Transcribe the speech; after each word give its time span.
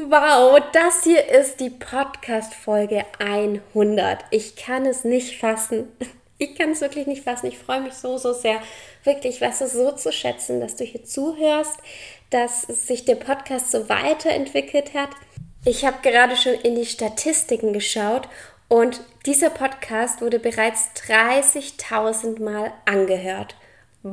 Wow, 0.00 0.60
das 0.72 1.02
hier 1.02 1.26
ist 1.26 1.58
die 1.58 1.70
Podcast-Folge 1.70 3.04
100. 3.18 4.20
Ich 4.30 4.54
kann 4.54 4.86
es 4.86 5.02
nicht 5.02 5.38
fassen. 5.38 5.88
Ich 6.40 6.54
kann 6.54 6.70
es 6.70 6.80
wirklich 6.80 7.08
nicht 7.08 7.24
fassen. 7.24 7.48
Ich 7.48 7.58
freue 7.58 7.80
mich 7.80 7.94
so, 7.94 8.16
so 8.16 8.32
sehr, 8.32 8.60
wirklich, 9.02 9.40
was 9.40 9.60
es 9.60 9.72
so 9.72 9.90
zu 9.90 10.12
schätzen, 10.12 10.60
dass 10.60 10.76
du 10.76 10.84
hier 10.84 11.02
zuhörst, 11.02 11.74
dass 12.30 12.62
sich 12.62 13.04
der 13.04 13.16
Podcast 13.16 13.72
so 13.72 13.88
weiterentwickelt 13.88 14.94
hat. 14.94 15.08
Ich 15.64 15.84
habe 15.84 15.96
gerade 16.00 16.36
schon 16.36 16.54
in 16.54 16.76
die 16.76 16.86
Statistiken 16.86 17.72
geschaut 17.72 18.28
und 18.68 19.00
dieser 19.26 19.50
Podcast 19.50 20.20
wurde 20.20 20.38
bereits 20.38 20.90
30.000 21.08 22.40
Mal 22.40 22.72
angehört. 22.84 23.56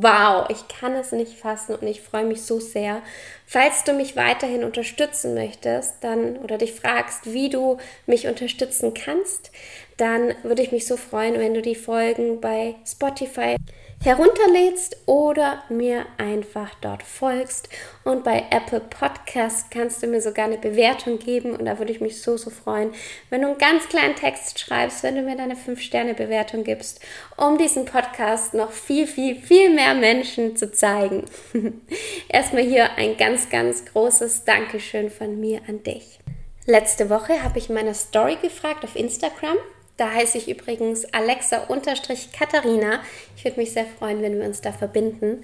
Wow, 0.02 0.48
ich 0.49 0.67
kann 0.67 0.94
es 0.95 1.12
nicht 1.12 1.38
fassen 1.38 1.76
und 1.76 1.85
ich 1.88 2.02
freue 2.02 2.26
mich 2.26 2.41
so 2.41 2.59
sehr. 2.59 3.04
Falls 3.45 3.84
du 3.84 3.94
mich 3.94 4.16
weiterhin 4.16 4.63
unterstützen 4.63 5.35
möchtest, 5.35 6.04
dann 6.04 6.38
oder 6.38 6.58
dich 6.58 6.73
fragst, 6.73 7.31
wie 7.31 7.49
du 7.49 7.77
mich 8.08 8.26
unterstützen 8.27 8.95
kannst, 8.95 9.52
dann 9.98 10.34
würde 10.44 10.63
ich 10.63 10.71
mich 10.71 10.88
so 10.88 10.98
freuen, 10.98 11.35
wenn 11.40 11.54
du 11.54 11.62
die 11.62 11.76
Folgen 11.76 12.41
bei 12.41 12.76
Spotify 12.85 13.58
herunterlädst 14.05 14.98
oder 15.05 15.63
mir 15.70 16.05
einfach 16.17 16.75
dort 16.81 17.03
folgst. 17.03 17.70
Und 18.03 18.23
bei 18.23 18.45
Apple 18.51 18.79
Podcast 18.79 19.71
kannst 19.71 20.03
du 20.03 20.07
mir 20.07 20.21
sogar 20.21 20.45
eine 20.45 20.57
Bewertung 20.57 21.20
geben 21.20 21.55
und 21.55 21.65
da 21.65 21.79
würde 21.79 21.91
ich 21.91 22.01
mich 22.01 22.21
so, 22.21 22.37
so 22.37 22.49
freuen, 22.49 22.93
wenn 23.29 23.41
du 23.41 23.48
einen 23.48 23.57
ganz 23.57 23.89
kleinen 23.89 24.15
Text 24.15 24.59
schreibst, 24.59 25.03
wenn 25.03 25.15
du 25.15 25.21
mir 25.21 25.35
deine 25.35 25.55
5-Sterne-Bewertung 25.55 26.63
gibst, 26.63 26.99
um 27.35 27.57
diesen 27.57 27.85
Podcast 27.85 28.53
noch 28.53 28.71
viel, 28.71 29.07
viel, 29.07 29.35
viel 29.35 29.71
mehr 29.73 29.95
Menschen 29.95 30.55
zu 30.55 30.71
zeigen. 30.71 31.26
Erstmal 32.29 32.63
hier 32.63 32.91
ein 32.98 33.17
ganz, 33.17 33.49
ganz 33.49 33.85
großes 33.85 34.45
Dankeschön 34.45 35.09
von 35.09 35.39
mir 35.39 35.61
an 35.67 35.83
dich. 35.83 36.20
Letzte 36.67 37.09
Woche 37.09 37.43
habe 37.43 37.59
ich 37.59 37.70
meine 37.70 37.93
Story 37.93 38.37
gefragt 38.41 38.83
auf 38.83 38.95
Instagram 38.95 39.57
da 39.98 40.12
heiße 40.12 40.38
ich 40.38 40.49
übrigens 40.49 41.05
Alexa-Katharina. 41.13 43.01
Ich 43.38 43.46
würde 43.46 43.60
mich 43.60 43.71
sehr 43.71 43.85
freuen, 43.85 44.21
wenn 44.21 44.38
wir 44.40 44.46
uns 44.46 44.62
da 44.62 44.71
verbinden. 44.71 45.43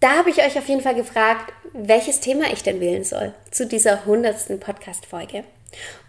Da 0.00 0.16
habe 0.16 0.30
ich 0.30 0.38
euch 0.38 0.58
auf 0.58 0.68
jeden 0.68 0.82
Fall 0.82 0.94
gefragt, 0.94 1.52
welches 1.72 2.20
Thema 2.20 2.52
ich 2.52 2.62
denn 2.62 2.80
wählen 2.80 3.04
soll 3.04 3.34
zu 3.50 3.66
dieser 3.66 4.04
hundertsten 4.06 4.60
Podcast-Folge. 4.60 5.44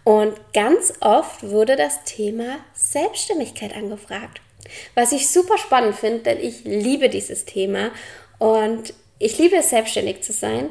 Und 0.04 0.34
ganz 0.54 0.94
oft 1.00 1.42
wurde 1.42 1.76
das 1.76 2.04
Thema 2.04 2.58
Selbstständigkeit 2.74 3.74
angefragt. 3.74 4.40
Was 4.94 5.12
ich 5.12 5.30
super 5.30 5.58
spannend 5.58 5.96
finde, 5.96 6.20
denn 6.20 6.40
ich 6.40 6.64
liebe 6.64 7.08
dieses 7.08 7.44
Thema 7.44 7.90
und 8.38 8.94
ich 9.18 9.38
liebe 9.38 9.56
es, 9.56 9.70
selbstständig 9.70 10.22
zu 10.22 10.32
sein. 10.32 10.68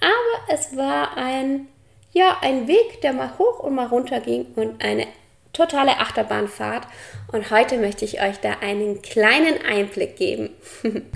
Aber 0.00 0.54
es 0.54 0.76
war 0.76 1.16
ein, 1.16 1.68
ja, 2.12 2.38
ein 2.40 2.66
Weg, 2.68 3.00
der 3.02 3.12
mal 3.12 3.38
hoch 3.38 3.60
und 3.60 3.74
mal 3.74 3.86
runter 3.86 4.20
ging 4.20 4.46
und 4.56 4.82
eine 4.82 5.06
totale 5.52 5.98
Achterbahnfahrt 5.98 6.86
und 7.32 7.50
heute 7.50 7.78
möchte 7.78 8.04
ich 8.04 8.22
euch 8.22 8.38
da 8.38 8.58
einen 8.60 9.02
kleinen 9.02 9.64
Einblick 9.64 10.16
geben. 10.16 10.50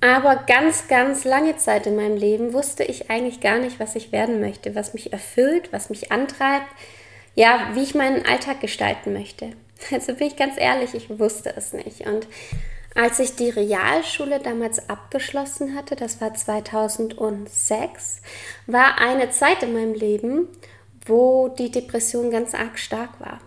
Aber 0.00 0.36
ganz, 0.46 0.86
ganz 0.86 1.24
lange 1.24 1.56
Zeit 1.56 1.86
in 1.86 1.96
meinem 1.96 2.16
Leben 2.16 2.52
wusste 2.52 2.84
ich 2.84 3.10
eigentlich 3.10 3.40
gar 3.40 3.58
nicht, 3.58 3.80
was 3.80 3.96
ich 3.96 4.12
werden 4.12 4.40
möchte, 4.40 4.74
was 4.76 4.94
mich 4.94 5.12
erfüllt, 5.12 5.72
was 5.72 5.90
mich 5.90 6.12
antreibt, 6.12 6.68
ja, 7.34 7.70
wie 7.74 7.82
ich 7.82 7.96
meinen 7.96 8.24
Alltag 8.24 8.60
gestalten 8.60 9.12
möchte. 9.12 9.50
Also 9.92 10.14
bin 10.14 10.26
ich 10.26 10.34
ganz 10.34 10.54
ehrlich, 10.58 10.92
ich 10.94 11.20
wusste 11.20 11.54
es 11.56 11.72
nicht. 11.72 12.04
Und 12.04 12.26
als 12.96 13.20
ich 13.20 13.36
die 13.36 13.50
Realschule 13.50 14.40
damals 14.40 14.88
abgeschlossen 14.88 15.76
hatte, 15.76 15.94
das 15.94 16.20
war 16.20 16.34
2006, 16.34 18.22
war 18.66 19.00
eine 19.00 19.30
Zeit 19.30 19.62
in 19.62 19.72
meinem 19.72 19.94
Leben, 19.94 20.48
wo 21.06 21.46
die 21.46 21.70
Depression 21.70 22.32
ganz 22.32 22.54
arg 22.54 22.76
stark 22.76 23.20
war. 23.20 23.38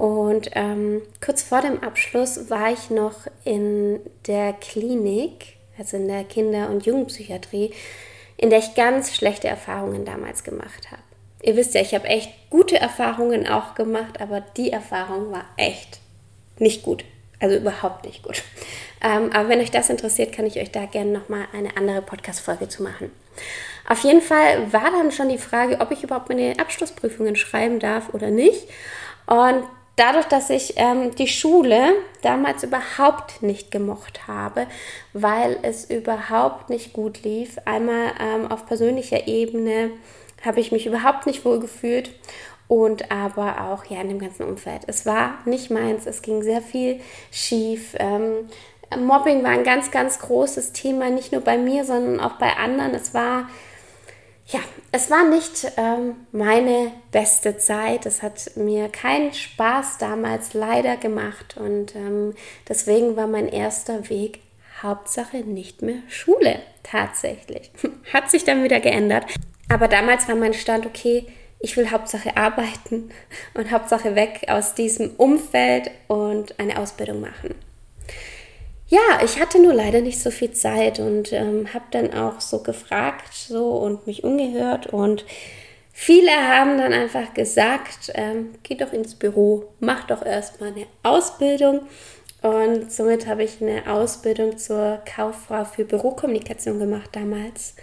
Und 0.00 0.52
ähm, 0.54 1.02
kurz 1.22 1.42
vor 1.42 1.60
dem 1.60 1.82
Abschluss 1.82 2.48
war 2.48 2.72
ich 2.72 2.88
noch 2.88 3.26
in 3.44 4.00
der 4.26 4.54
Klinik, 4.54 5.58
also 5.78 5.98
in 5.98 6.08
der 6.08 6.24
Kinder- 6.24 6.70
und 6.70 6.86
Jugendpsychiatrie, 6.86 7.74
in 8.38 8.48
der 8.48 8.60
ich 8.60 8.74
ganz 8.74 9.14
schlechte 9.14 9.48
Erfahrungen 9.48 10.06
damals 10.06 10.42
gemacht 10.42 10.90
habe. 10.90 11.02
Ihr 11.42 11.54
wisst 11.54 11.74
ja, 11.74 11.82
ich 11.82 11.94
habe 11.94 12.06
echt 12.06 12.30
gute 12.48 12.80
Erfahrungen 12.80 13.46
auch 13.46 13.74
gemacht, 13.74 14.22
aber 14.22 14.40
die 14.40 14.72
Erfahrung 14.72 15.32
war 15.32 15.44
echt 15.58 16.00
nicht 16.58 16.82
gut. 16.82 17.04
Also 17.38 17.56
überhaupt 17.56 18.06
nicht 18.06 18.22
gut. 18.22 18.42
Ähm, 19.02 19.30
aber 19.34 19.50
wenn 19.50 19.60
euch 19.60 19.70
das 19.70 19.90
interessiert, 19.90 20.32
kann 20.32 20.46
ich 20.46 20.58
euch 20.58 20.70
da 20.70 20.86
gerne 20.86 21.10
nochmal 21.10 21.44
eine 21.52 21.76
andere 21.76 22.00
Podcast-Folge 22.00 22.68
zu 22.68 22.82
machen. 22.82 23.10
Auf 23.86 24.02
jeden 24.02 24.22
Fall 24.22 24.72
war 24.72 24.90
dann 24.92 25.12
schon 25.12 25.28
die 25.28 25.36
Frage, 25.36 25.78
ob 25.80 25.90
ich 25.90 26.02
überhaupt 26.02 26.30
meine 26.30 26.58
Abschlussprüfungen 26.58 27.36
schreiben 27.36 27.80
darf 27.80 28.14
oder 28.14 28.30
nicht. 28.30 28.66
Und 29.26 29.64
dadurch, 30.00 30.26
dass 30.26 30.48
ich 30.48 30.74
ähm, 30.76 31.14
die 31.14 31.28
Schule 31.28 31.92
damals 32.22 32.64
überhaupt 32.64 33.42
nicht 33.42 33.70
gemocht 33.70 34.26
habe, 34.26 34.66
weil 35.12 35.58
es 35.62 35.84
überhaupt 35.84 36.70
nicht 36.70 36.94
gut 36.94 37.22
lief, 37.22 37.58
einmal 37.66 38.12
ähm, 38.18 38.50
auf 38.50 38.66
persönlicher 38.66 39.28
Ebene 39.28 39.90
habe 40.44 40.60
ich 40.60 40.72
mich 40.72 40.86
überhaupt 40.86 41.26
nicht 41.26 41.44
wohl 41.44 41.60
gefühlt 41.60 42.12
und 42.66 43.12
aber 43.12 43.60
auch 43.70 43.84
ja 43.84 44.00
in 44.00 44.08
dem 44.08 44.18
ganzen 44.18 44.46
Umfeld. 44.46 44.82
Es 44.86 45.04
war 45.04 45.34
nicht 45.44 45.70
meins, 45.70 46.06
es 46.06 46.22
ging 46.22 46.42
sehr 46.42 46.62
viel 46.62 47.00
schief. 47.30 47.94
Ähm, 47.98 48.48
Mobbing 48.98 49.42
war 49.44 49.50
ein 49.50 49.64
ganz, 49.64 49.90
ganz 49.90 50.18
großes 50.18 50.72
Thema, 50.72 51.10
nicht 51.10 51.30
nur 51.30 51.42
bei 51.42 51.58
mir, 51.58 51.84
sondern 51.84 52.20
auch 52.20 52.38
bei 52.38 52.56
anderen. 52.56 52.94
Es 52.94 53.12
war 53.12 53.48
ja, 54.50 54.60
es 54.92 55.10
war 55.10 55.28
nicht 55.28 55.72
ähm, 55.76 56.16
meine 56.32 56.92
beste 57.12 57.58
Zeit. 57.58 58.06
Es 58.06 58.22
hat 58.22 58.56
mir 58.56 58.88
keinen 58.88 59.32
Spaß 59.32 59.98
damals 59.98 60.54
leider 60.54 60.96
gemacht 60.96 61.56
und 61.56 61.94
ähm, 61.94 62.34
deswegen 62.68 63.16
war 63.16 63.26
mein 63.26 63.48
erster 63.48 64.08
Weg 64.08 64.40
Hauptsache 64.82 65.38
nicht 65.38 65.82
mehr 65.82 66.02
Schule 66.08 66.60
tatsächlich. 66.82 67.70
Hat 68.12 68.30
sich 68.30 68.44
dann 68.44 68.64
wieder 68.64 68.80
geändert. 68.80 69.26
Aber 69.68 69.86
damals 69.86 70.26
war 70.26 70.34
mein 70.34 70.54
Stand, 70.54 70.86
okay, 70.86 71.26
ich 71.60 71.76
will 71.76 71.90
Hauptsache 71.90 72.36
arbeiten 72.36 73.10
und 73.54 73.70
Hauptsache 73.70 74.16
weg 74.16 74.46
aus 74.48 74.74
diesem 74.74 75.10
Umfeld 75.16 75.90
und 76.08 76.58
eine 76.58 76.78
Ausbildung 76.78 77.20
machen. 77.20 77.54
Ja, 78.90 79.20
ich 79.24 79.38
hatte 79.40 79.62
nur 79.62 79.72
leider 79.72 80.00
nicht 80.00 80.20
so 80.20 80.32
viel 80.32 80.50
Zeit 80.50 80.98
und 80.98 81.32
ähm, 81.32 81.72
habe 81.72 81.84
dann 81.92 82.12
auch 82.12 82.40
so 82.40 82.60
gefragt 82.60 83.32
so 83.32 83.68
und 83.76 84.08
mich 84.08 84.24
umgehört 84.24 84.88
und 84.88 85.24
viele 85.92 86.32
haben 86.32 86.76
dann 86.76 86.92
einfach 86.92 87.32
gesagt, 87.32 88.10
ähm, 88.14 88.50
geh 88.64 88.74
doch 88.74 88.92
ins 88.92 89.14
Büro, 89.14 89.68
mach 89.78 90.08
doch 90.08 90.26
erstmal 90.26 90.70
eine 90.70 90.86
Ausbildung 91.04 91.82
und 92.42 92.90
somit 92.90 93.28
habe 93.28 93.44
ich 93.44 93.62
eine 93.62 93.88
Ausbildung 93.88 94.58
zur 94.58 95.00
Kauffrau 95.04 95.64
für 95.64 95.84
Bürokommunikation 95.84 96.80
gemacht 96.80 97.10
damals. 97.12 97.76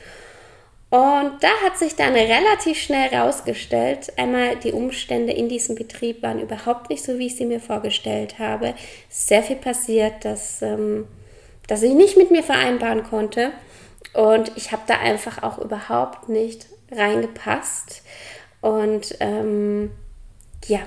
Und 0.89 1.43
da 1.43 1.49
hat 1.65 1.77
sich 1.77 1.95
dann 1.95 2.13
relativ 2.13 2.77
schnell 2.77 3.09
herausgestellt, 3.09 4.13
einmal 4.17 4.55
die 4.55 4.71
Umstände 4.71 5.33
in 5.33 5.49
diesem 5.49 5.75
Betrieb 5.75 6.23
waren 6.23 6.39
überhaupt 6.39 6.89
nicht 6.89 7.03
so, 7.03 7.19
wie 7.19 7.27
ich 7.27 7.35
sie 7.35 7.45
mir 7.45 7.59
vorgestellt 7.59 8.39
habe. 8.39 8.73
Sehr 9.09 9.43
viel 9.43 9.57
passiert, 9.57 10.23
dass, 10.23 10.61
ähm, 10.61 11.05
dass 11.67 11.84
ich 11.84 11.93
nicht 11.93 12.16
mit 12.16 12.31
mir 12.31 12.43
vereinbaren 12.43 13.03
konnte. 13.03 13.51
Und 14.13 14.53
ich 14.55 14.72
habe 14.72 14.84
da 14.87 14.97
einfach 14.99 15.43
auch 15.43 15.57
überhaupt 15.57 16.29
nicht 16.29 16.67
reingepasst. 16.90 18.01
Und 18.61 19.17
ähm, 19.19 19.91
ja, 20.67 20.79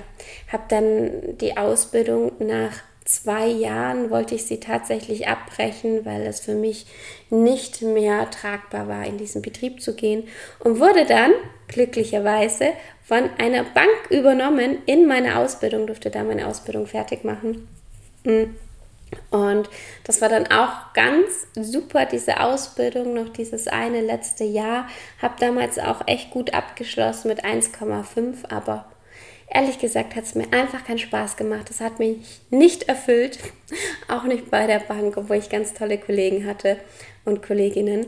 habe 0.51 0.63
dann 0.67 1.37
die 1.37 1.57
Ausbildung 1.57 2.31
nach 2.39 2.73
zwei 3.05 3.47
Jahren 3.47 4.09
wollte 4.09 4.35
ich 4.35 4.45
sie 4.45 4.59
tatsächlich 4.59 5.27
abbrechen, 5.27 6.05
weil 6.05 6.21
es 6.21 6.39
für 6.39 6.53
mich 6.53 6.85
nicht 7.29 7.81
mehr 7.81 8.29
tragbar 8.29 8.87
war, 8.87 9.05
in 9.05 9.17
diesen 9.17 9.41
Betrieb 9.41 9.81
zu 9.81 9.95
gehen 9.95 10.27
und 10.59 10.79
wurde 10.79 11.05
dann 11.05 11.31
glücklicherweise 11.67 12.69
von 13.03 13.29
einer 13.37 13.63
Bank 13.63 13.89
übernommen 14.09 14.79
in 14.85 15.07
meine 15.07 15.37
Ausbildung, 15.37 15.87
durfte 15.87 16.11
da 16.11 16.23
meine 16.23 16.47
Ausbildung 16.47 16.87
fertig 16.87 17.23
machen. 17.23 17.67
Mm. 18.23 18.55
Und 19.29 19.69
das 20.05 20.21
war 20.21 20.29
dann 20.29 20.47
auch 20.47 20.93
ganz 20.93 21.47
super, 21.55 22.05
diese 22.05 22.39
Ausbildung, 22.39 23.13
noch 23.13 23.29
dieses 23.29 23.67
eine 23.67 23.99
letzte 23.99 24.45
Jahr. 24.45 24.87
Habe 25.21 25.35
damals 25.39 25.79
auch 25.79 26.07
echt 26.07 26.31
gut 26.31 26.53
abgeschlossen 26.53 27.27
mit 27.27 27.43
1,5, 27.43 28.49
aber 28.49 28.85
ehrlich 29.53 29.79
gesagt 29.79 30.15
hat 30.15 30.23
es 30.23 30.35
mir 30.35 30.51
einfach 30.51 30.85
keinen 30.85 30.99
Spaß 30.99 31.37
gemacht. 31.37 31.69
Es 31.69 31.81
hat 31.81 31.99
mich 31.99 32.17
nicht 32.49 32.83
erfüllt, 32.83 33.39
auch 34.07 34.23
nicht 34.23 34.49
bei 34.49 34.67
der 34.67 34.79
Bank, 34.79 35.17
obwohl 35.17 35.37
ich 35.37 35.49
ganz 35.49 35.73
tolle 35.73 35.97
Kollegen 35.97 36.45
hatte 36.45 36.77
und 37.25 37.43
Kolleginnen. 37.43 38.07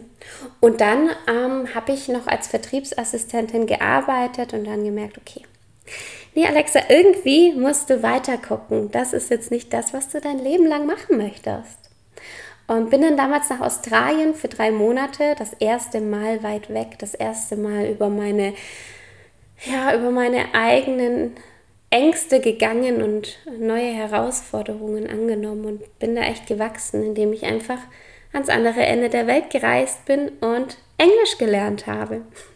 Und 0.60 0.82
dann 0.82 1.10
ähm, 1.28 1.74
habe 1.76 1.92
ich 1.92 2.08
noch 2.08 2.28
als 2.28 2.48
Vertriebsassistentin 2.48 3.68
gearbeitet 3.68 4.54
und 4.54 4.66
dann 4.66 4.84
gemerkt, 4.84 5.18
okay, 5.18 5.42
nee 6.34 6.46
Alexa, 6.46 6.82
irgendwie 6.90 7.54
musst 7.54 7.90
du 7.90 8.02
weiter 8.02 8.38
gucken. 8.38 8.90
Das 8.92 9.14
ist 9.14 9.30
jetzt 9.30 9.52
nicht 9.52 9.74
das, 9.74 9.94
was 9.94 10.10
du 10.10 10.22
dein 10.22 10.40
Leben 10.40 10.66
lang 10.66 10.86
machen 10.86 11.18
möchtest. 11.18 11.84
Und 12.66 12.90
bin 12.90 13.02
dann 13.02 13.18
damals 13.18 13.50
nach 13.50 13.60
Australien 13.60 14.34
für 14.34 14.48
drei 14.48 14.72
Monate, 14.72 15.36
das 15.38 15.52
erste 15.54 16.00
Mal 16.00 16.44
weit 16.44 16.74
weg, 16.74 16.98
das 17.00 17.14
erste 17.14 17.58
Mal 17.58 17.88
über 17.88 18.08
meine, 18.08 18.54
ja, 19.66 19.96
über 19.96 20.12
meine 20.12 20.54
eigenen 20.54 21.36
Ängste 21.90 22.40
gegangen 22.40 23.02
und 23.02 23.38
neue 23.60 23.94
Herausforderungen 23.94 25.08
angenommen 25.08 25.66
und 25.66 26.00
bin 26.00 26.16
da 26.16 26.22
echt 26.22 26.48
gewachsen, 26.48 27.04
indem 27.04 27.34
ich 27.34 27.44
einfach 27.44 27.78
ans 28.34 28.50
andere 28.50 28.82
Ende 28.82 29.10
der 29.10 29.28
Welt 29.28 29.52
gereist 29.52 30.06
bin 30.06 30.30
und 30.42 30.78
Englisch 30.98 31.38
gelernt 31.38 31.86
habe. 31.86 32.22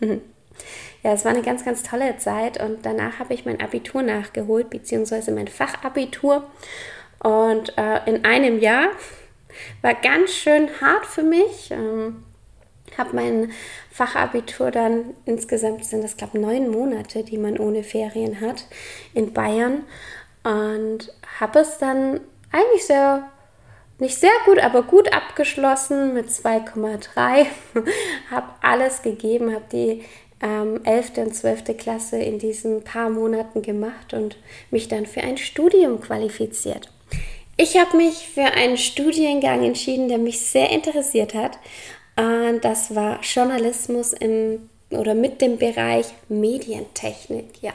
ja, 1.03 1.13
es 1.13 1.23
war 1.23 1.31
eine 1.31 1.43
ganz, 1.43 1.63
ganz 1.63 1.83
tolle 1.83 2.17
Zeit 2.17 2.61
und 2.61 2.85
danach 2.85 3.19
habe 3.19 3.33
ich 3.33 3.45
mein 3.45 3.61
Abitur 3.61 4.01
nachgeholt, 4.01 4.69
beziehungsweise 4.69 5.31
mein 5.31 5.47
Fachabitur. 5.47 6.43
Und 7.19 7.77
äh, 7.77 8.09
in 8.09 8.25
einem 8.25 8.59
Jahr 8.59 8.89
war 9.81 9.93
ganz 9.93 10.31
schön 10.31 10.69
hart 10.81 11.05
für 11.05 11.23
mich. 11.23 11.71
Ähm, 11.71 12.23
habe 12.97 13.15
mein 13.15 13.51
Fachabitur 13.91 14.71
dann 14.71 15.15
insgesamt 15.25 15.85
sind 15.85 16.03
das 16.03 16.17
glaube 16.17 16.39
neun 16.39 16.69
Monate, 16.69 17.23
die 17.23 17.37
man 17.37 17.57
ohne 17.57 17.83
Ferien 17.83 18.41
hat 18.41 18.65
in 19.13 19.33
Bayern 19.33 19.83
und 20.43 21.13
habe 21.39 21.59
es 21.59 21.77
dann 21.77 22.19
eigentlich 22.51 22.85
sehr 22.85 23.29
nicht 23.99 24.19
sehr 24.19 24.29
gut, 24.45 24.59
aber 24.59 24.83
gut 24.83 25.11
abgeschlossen 25.11 26.13
mit 26.13 26.27
2,3. 26.27 27.47
habe 28.31 28.47
alles 28.61 29.01
gegeben, 29.01 29.53
habe 29.53 29.65
die 29.71 30.03
ähm, 30.41 30.81
11. 30.83 31.17
und 31.17 31.35
12. 31.35 31.77
Klasse 31.77 32.17
in 32.19 32.37
diesen 32.37 32.83
paar 32.83 33.09
Monaten 33.09 33.61
gemacht 33.61 34.13
und 34.13 34.37
mich 34.69 34.87
dann 34.87 35.05
für 35.05 35.21
ein 35.21 35.37
Studium 35.37 35.99
qualifiziert. 35.99 36.91
Ich 37.59 37.75
habe 37.75 37.97
mich 37.97 38.27
für 38.27 38.45
einen 38.45 38.77
Studiengang 38.77 39.63
entschieden, 39.63 40.09
der 40.09 40.19
mich 40.19 40.41
sehr 40.41 40.69
interessiert 40.69 41.33
hat. 41.33 41.57
Und 42.17 42.61
das 42.61 42.93
war 42.95 43.21
Journalismus 43.21 44.13
im 44.13 44.69
oder 44.89 45.15
mit 45.15 45.41
dem 45.41 45.57
Bereich 45.57 46.07
Medientechnik. 46.29 47.61
Ja. 47.61 47.73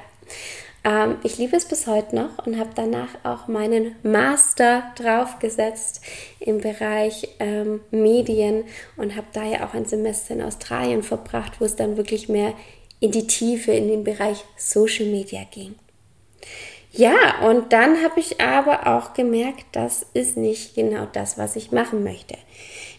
Ähm, 0.85 1.17
ich 1.23 1.39
liebe 1.39 1.57
es 1.57 1.67
bis 1.67 1.87
heute 1.87 2.17
noch 2.17 2.47
und 2.47 2.59
habe 2.59 2.71
danach 2.75 3.09
auch 3.23 3.49
meinen 3.49 3.95
Master 4.03 4.83
draufgesetzt 4.97 6.01
im 6.41 6.61
Bereich 6.61 7.29
ähm, 7.39 7.81
Medien 7.91 8.65
und 8.97 9.15
habe 9.15 9.27
da 9.33 9.45
ja 9.45 9.67
auch 9.67 9.75
ein 9.75 9.85
Semester 9.85 10.35
in 10.35 10.43
Australien 10.43 11.03
verbracht, 11.03 11.61
wo 11.61 11.65
es 11.65 11.77
dann 11.77 11.97
wirklich 11.97 12.29
mehr 12.29 12.55
in 13.01 13.13
die 13.13 13.27
Tiefe, 13.27 13.73
in 13.73 13.89
den 13.89 14.05
Bereich 14.05 14.45
Social 14.57 15.07
Media 15.07 15.43
ging. 15.51 15.75
Ja, 16.93 17.47
und 17.49 17.73
dann 17.73 18.03
habe 18.03 18.21
ich 18.21 18.41
aber 18.41 18.87
auch 18.87 19.15
gemerkt, 19.15 19.65
das 19.73 20.05
ist 20.13 20.37
nicht 20.37 20.75
genau 20.75 21.07
das, 21.11 21.39
was 21.39 21.57
ich 21.57 21.73
machen 21.73 22.05
möchte. 22.05 22.37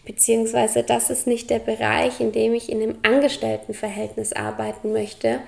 Beziehungsweise 0.05 0.83
das 0.83 1.09
ist 1.09 1.27
nicht 1.27 1.49
der 1.49 1.59
Bereich, 1.59 2.19
in 2.19 2.31
dem 2.31 2.53
ich 2.53 2.69
in 2.69 2.81
einem 2.81 2.97
Angestelltenverhältnis 3.03 4.33
arbeiten 4.33 4.91
möchte. 4.91 5.39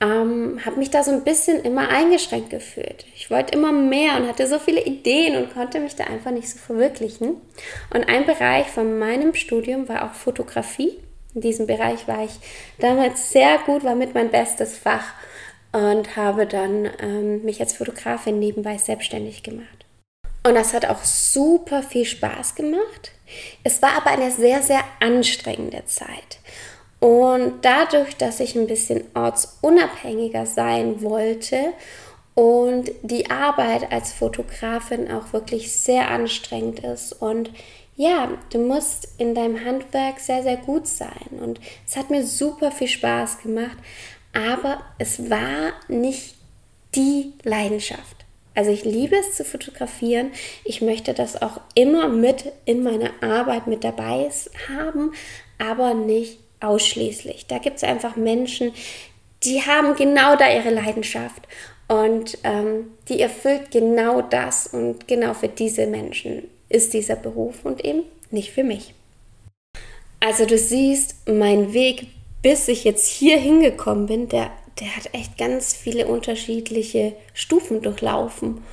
Ähm, 0.00 0.60
habe 0.64 0.76
mich 0.76 0.90
da 0.90 1.02
so 1.02 1.12
ein 1.12 1.24
bisschen 1.24 1.62
immer 1.62 1.88
eingeschränkt 1.88 2.50
gefühlt. 2.50 3.06
Ich 3.14 3.30
wollte 3.30 3.56
immer 3.56 3.72
mehr 3.72 4.16
und 4.16 4.28
hatte 4.28 4.46
so 4.46 4.58
viele 4.58 4.84
Ideen 4.84 5.36
und 5.36 5.54
konnte 5.54 5.80
mich 5.80 5.96
da 5.96 6.04
einfach 6.04 6.30
nicht 6.30 6.48
so 6.48 6.58
verwirklichen. 6.58 7.36
Und 7.92 8.08
ein 8.08 8.26
Bereich 8.26 8.66
von 8.66 8.98
meinem 8.98 9.34
Studium 9.34 9.88
war 9.88 10.04
auch 10.04 10.14
Fotografie. 10.14 10.98
In 11.34 11.40
diesem 11.40 11.66
Bereich 11.66 12.06
war 12.06 12.24
ich 12.24 12.32
damals 12.78 13.32
sehr 13.32 13.58
gut, 13.66 13.82
war 13.82 13.96
mit 13.96 14.14
mein 14.14 14.30
bestes 14.30 14.78
Fach 14.78 15.14
und 15.72 16.14
habe 16.16 16.46
dann 16.46 16.88
ähm, 17.00 17.44
mich 17.44 17.60
als 17.60 17.72
Fotografin 17.72 18.38
nebenbei 18.38 18.78
selbstständig 18.78 19.42
gemacht. 19.42 19.73
Und 20.46 20.54
das 20.54 20.74
hat 20.74 20.86
auch 20.86 21.02
super 21.02 21.82
viel 21.82 22.04
Spaß 22.04 22.54
gemacht. 22.54 23.12
Es 23.64 23.80
war 23.80 23.96
aber 23.96 24.10
eine 24.10 24.30
sehr, 24.30 24.62
sehr 24.62 24.84
anstrengende 25.00 25.84
Zeit. 25.86 26.38
Und 27.00 27.64
dadurch, 27.64 28.16
dass 28.16 28.40
ich 28.40 28.54
ein 28.54 28.66
bisschen 28.66 29.04
ortsunabhängiger 29.14 30.46
sein 30.46 31.02
wollte 31.02 31.72
und 32.34 32.90
die 33.02 33.30
Arbeit 33.30 33.90
als 33.90 34.12
Fotografin 34.12 35.10
auch 35.10 35.32
wirklich 35.32 35.72
sehr 35.72 36.10
anstrengend 36.10 36.80
ist 36.80 37.12
und 37.12 37.50
ja, 37.96 38.28
du 38.50 38.58
musst 38.58 39.08
in 39.18 39.34
deinem 39.34 39.64
Handwerk 39.64 40.18
sehr, 40.18 40.42
sehr 40.42 40.56
gut 40.56 40.88
sein. 40.88 41.38
Und 41.40 41.60
es 41.86 41.96
hat 41.96 42.10
mir 42.10 42.26
super 42.26 42.72
viel 42.72 42.88
Spaß 42.88 43.38
gemacht, 43.38 43.76
aber 44.32 44.80
es 44.98 45.30
war 45.30 45.72
nicht 45.86 46.34
die 46.94 47.34
Leidenschaft. 47.44 48.23
Also 48.54 48.70
ich 48.70 48.84
liebe 48.84 49.16
es 49.16 49.34
zu 49.34 49.44
fotografieren. 49.44 50.30
Ich 50.64 50.80
möchte 50.80 51.14
das 51.14 51.40
auch 51.40 51.60
immer 51.74 52.08
mit 52.08 52.52
in 52.64 52.82
meiner 52.82 53.10
Arbeit 53.20 53.66
mit 53.66 53.84
dabei 53.84 54.30
haben, 54.68 55.12
aber 55.58 55.94
nicht 55.94 56.38
ausschließlich. 56.60 57.46
Da 57.46 57.58
gibt 57.58 57.78
es 57.78 57.84
einfach 57.84 58.16
Menschen, 58.16 58.72
die 59.42 59.62
haben 59.62 59.96
genau 59.96 60.36
da 60.36 60.50
ihre 60.50 60.70
Leidenschaft 60.70 61.46
und 61.88 62.38
ähm, 62.44 62.92
die 63.08 63.20
erfüllt 63.20 63.70
genau 63.70 64.22
das 64.22 64.68
und 64.68 65.06
genau 65.06 65.34
für 65.34 65.48
diese 65.48 65.86
Menschen 65.86 66.44
ist 66.68 66.94
dieser 66.94 67.16
Beruf 67.16 67.64
und 67.64 67.84
eben 67.84 68.04
nicht 68.30 68.52
für 68.52 68.64
mich. 68.64 68.94
Also 70.20 70.46
du 70.46 70.56
siehst, 70.56 71.28
mein 71.28 71.74
Weg 71.74 72.06
bis 72.44 72.68
ich 72.68 72.84
jetzt 72.84 73.08
hier 73.08 73.38
hingekommen 73.38 74.04
bin, 74.04 74.28
der, 74.28 74.52
der 74.80 74.96
hat 74.96 75.12
echt 75.12 75.38
ganz 75.38 75.74
viele 75.74 76.06
unterschiedliche 76.06 77.14
Stufen 77.32 77.82
durchlaufen. 77.82 78.64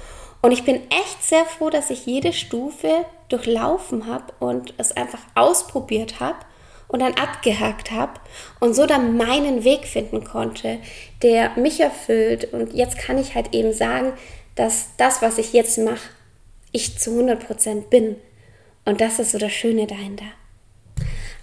Und 0.41 0.51
ich 0.51 0.63
bin 0.63 0.77
echt 0.89 1.23
sehr 1.23 1.45
froh, 1.45 1.69
dass 1.69 1.89
ich 1.89 2.05
jede 2.05 2.33
Stufe 2.33 3.05
durchlaufen 3.29 4.07
habe 4.07 4.33
und 4.39 4.73
es 4.77 4.91
einfach 4.91 5.21
ausprobiert 5.35 6.19
habe 6.19 6.39
und 6.87 6.99
dann 6.99 7.13
abgehakt 7.13 7.91
habe 7.91 8.19
und 8.59 8.73
so 8.73 8.85
dann 8.85 9.15
meinen 9.15 9.63
Weg 9.63 9.85
finden 9.85 10.23
konnte, 10.23 10.79
der 11.21 11.51
mich 11.57 11.79
erfüllt. 11.79 12.51
Und 12.53 12.73
jetzt 12.73 12.97
kann 12.97 13.17
ich 13.17 13.35
halt 13.35 13.53
eben 13.53 13.71
sagen, 13.71 14.13
dass 14.55 14.89
das, 14.97 15.21
was 15.21 15.37
ich 15.37 15.53
jetzt 15.53 15.77
mache, 15.77 16.09
ich 16.71 16.97
zu 16.97 17.11
100% 17.11 17.89
bin. 17.89 18.17
Und 18.83 18.99
das 18.99 19.19
ist 19.19 19.31
so 19.31 19.37
das 19.37 19.53
Schöne 19.53 19.87
dahinter. 19.87 20.25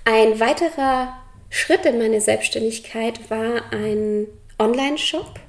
Ein 0.04 0.40
weiterer 0.40 1.16
Schritt 1.50 1.86
in 1.86 1.98
meine 1.98 2.20
Selbstständigkeit 2.20 3.30
war 3.30 3.72
ein 3.72 4.26
Online-Shop. 4.58 5.40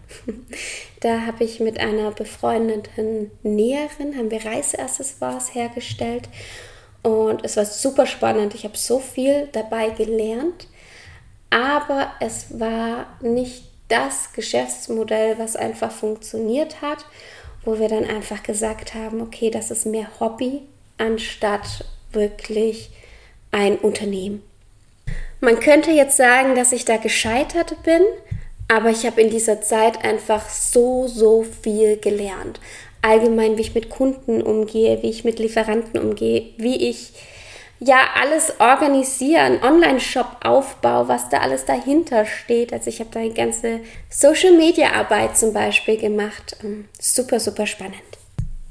Da 1.02 1.26
habe 1.26 1.44
ich 1.44 1.60
mit 1.60 1.80
einer 1.80 2.12
befreundeten 2.12 3.32
Näherin, 3.44 4.18
haben 4.18 4.32
wir 4.32 4.44
Reiseaccessoires 4.44 5.54
hergestellt 5.54 6.28
und 7.04 7.46
es 7.46 7.58
war 7.58 7.66
super 7.66 8.06
spannend. 8.06 8.56
Ich 8.56 8.64
habe 8.66 8.78
so 8.78 9.00
viel 9.00 9.48
dabei 9.52 9.90
gelernt, 9.90 10.68
aber 11.50 12.12
es 12.20 12.60
war 12.60 13.08
nicht 13.22 13.64
das 13.88 14.34
Geschäftsmodell, 14.34 15.38
was 15.40 15.56
einfach 15.56 15.92
funktioniert 15.92 16.82
hat, 16.82 17.06
wo 17.64 17.80
wir 17.80 17.88
dann 17.88 18.06
einfach 18.06 18.44
gesagt 18.44 18.94
haben, 18.94 19.22
okay, 19.22 19.50
das 19.50 19.72
ist 19.72 19.86
mehr 19.86 20.08
Hobby 20.20 20.62
anstatt 20.98 21.86
wirklich 22.12 22.90
ein 23.52 23.78
Unternehmen. 23.78 24.44
Man 25.42 25.60
könnte 25.60 25.92
jetzt 25.92 26.18
sagen, 26.18 26.56
dass 26.56 26.72
ich 26.72 26.86
da 26.86 26.98
gescheitert 26.98 27.82
bin, 27.84 28.02
aber 28.70 28.92
ich 28.92 29.06
habe 29.06 29.20
in 29.20 29.30
dieser 29.30 29.62
Zeit 29.62 30.06
einfach 30.06 30.48
so, 30.48 31.08
so 31.08 31.44
viel 31.44 31.98
gelernt. 31.98 32.62
Allgemein, 33.02 33.58
wie 33.58 33.62
ich 33.62 33.76
mit 33.76 33.90
Kunden 33.90 34.42
umgehe, 34.42 35.02
wie 35.02 35.10
ich 35.10 35.24
mit 35.24 35.40
Lieferanten 35.40 36.00
umgehe, 36.00 36.54
wie 36.58 36.90
ich 36.90 37.14
ja 37.80 37.98
alles 38.22 38.54
organisiere, 38.60 39.42
einen 39.42 39.64
Online-Shop 39.64 40.38
aufbaue, 40.44 41.08
was 41.08 41.30
da 41.30 41.40
alles 41.40 41.66
dahinter 41.66 42.26
steht. 42.26 42.72
Also 42.72 42.90
ich 42.90 43.00
habe 43.00 43.10
da 43.12 43.22
eine 43.22 43.34
ganze 43.34 43.80
Social-Media-Arbeit 44.10 45.38
zum 45.38 45.54
Beispiel 45.54 45.98
gemacht. 45.98 46.58
Ähm, 46.64 46.86
super, 47.00 47.40
super 47.40 47.66
spannend. 47.66 47.96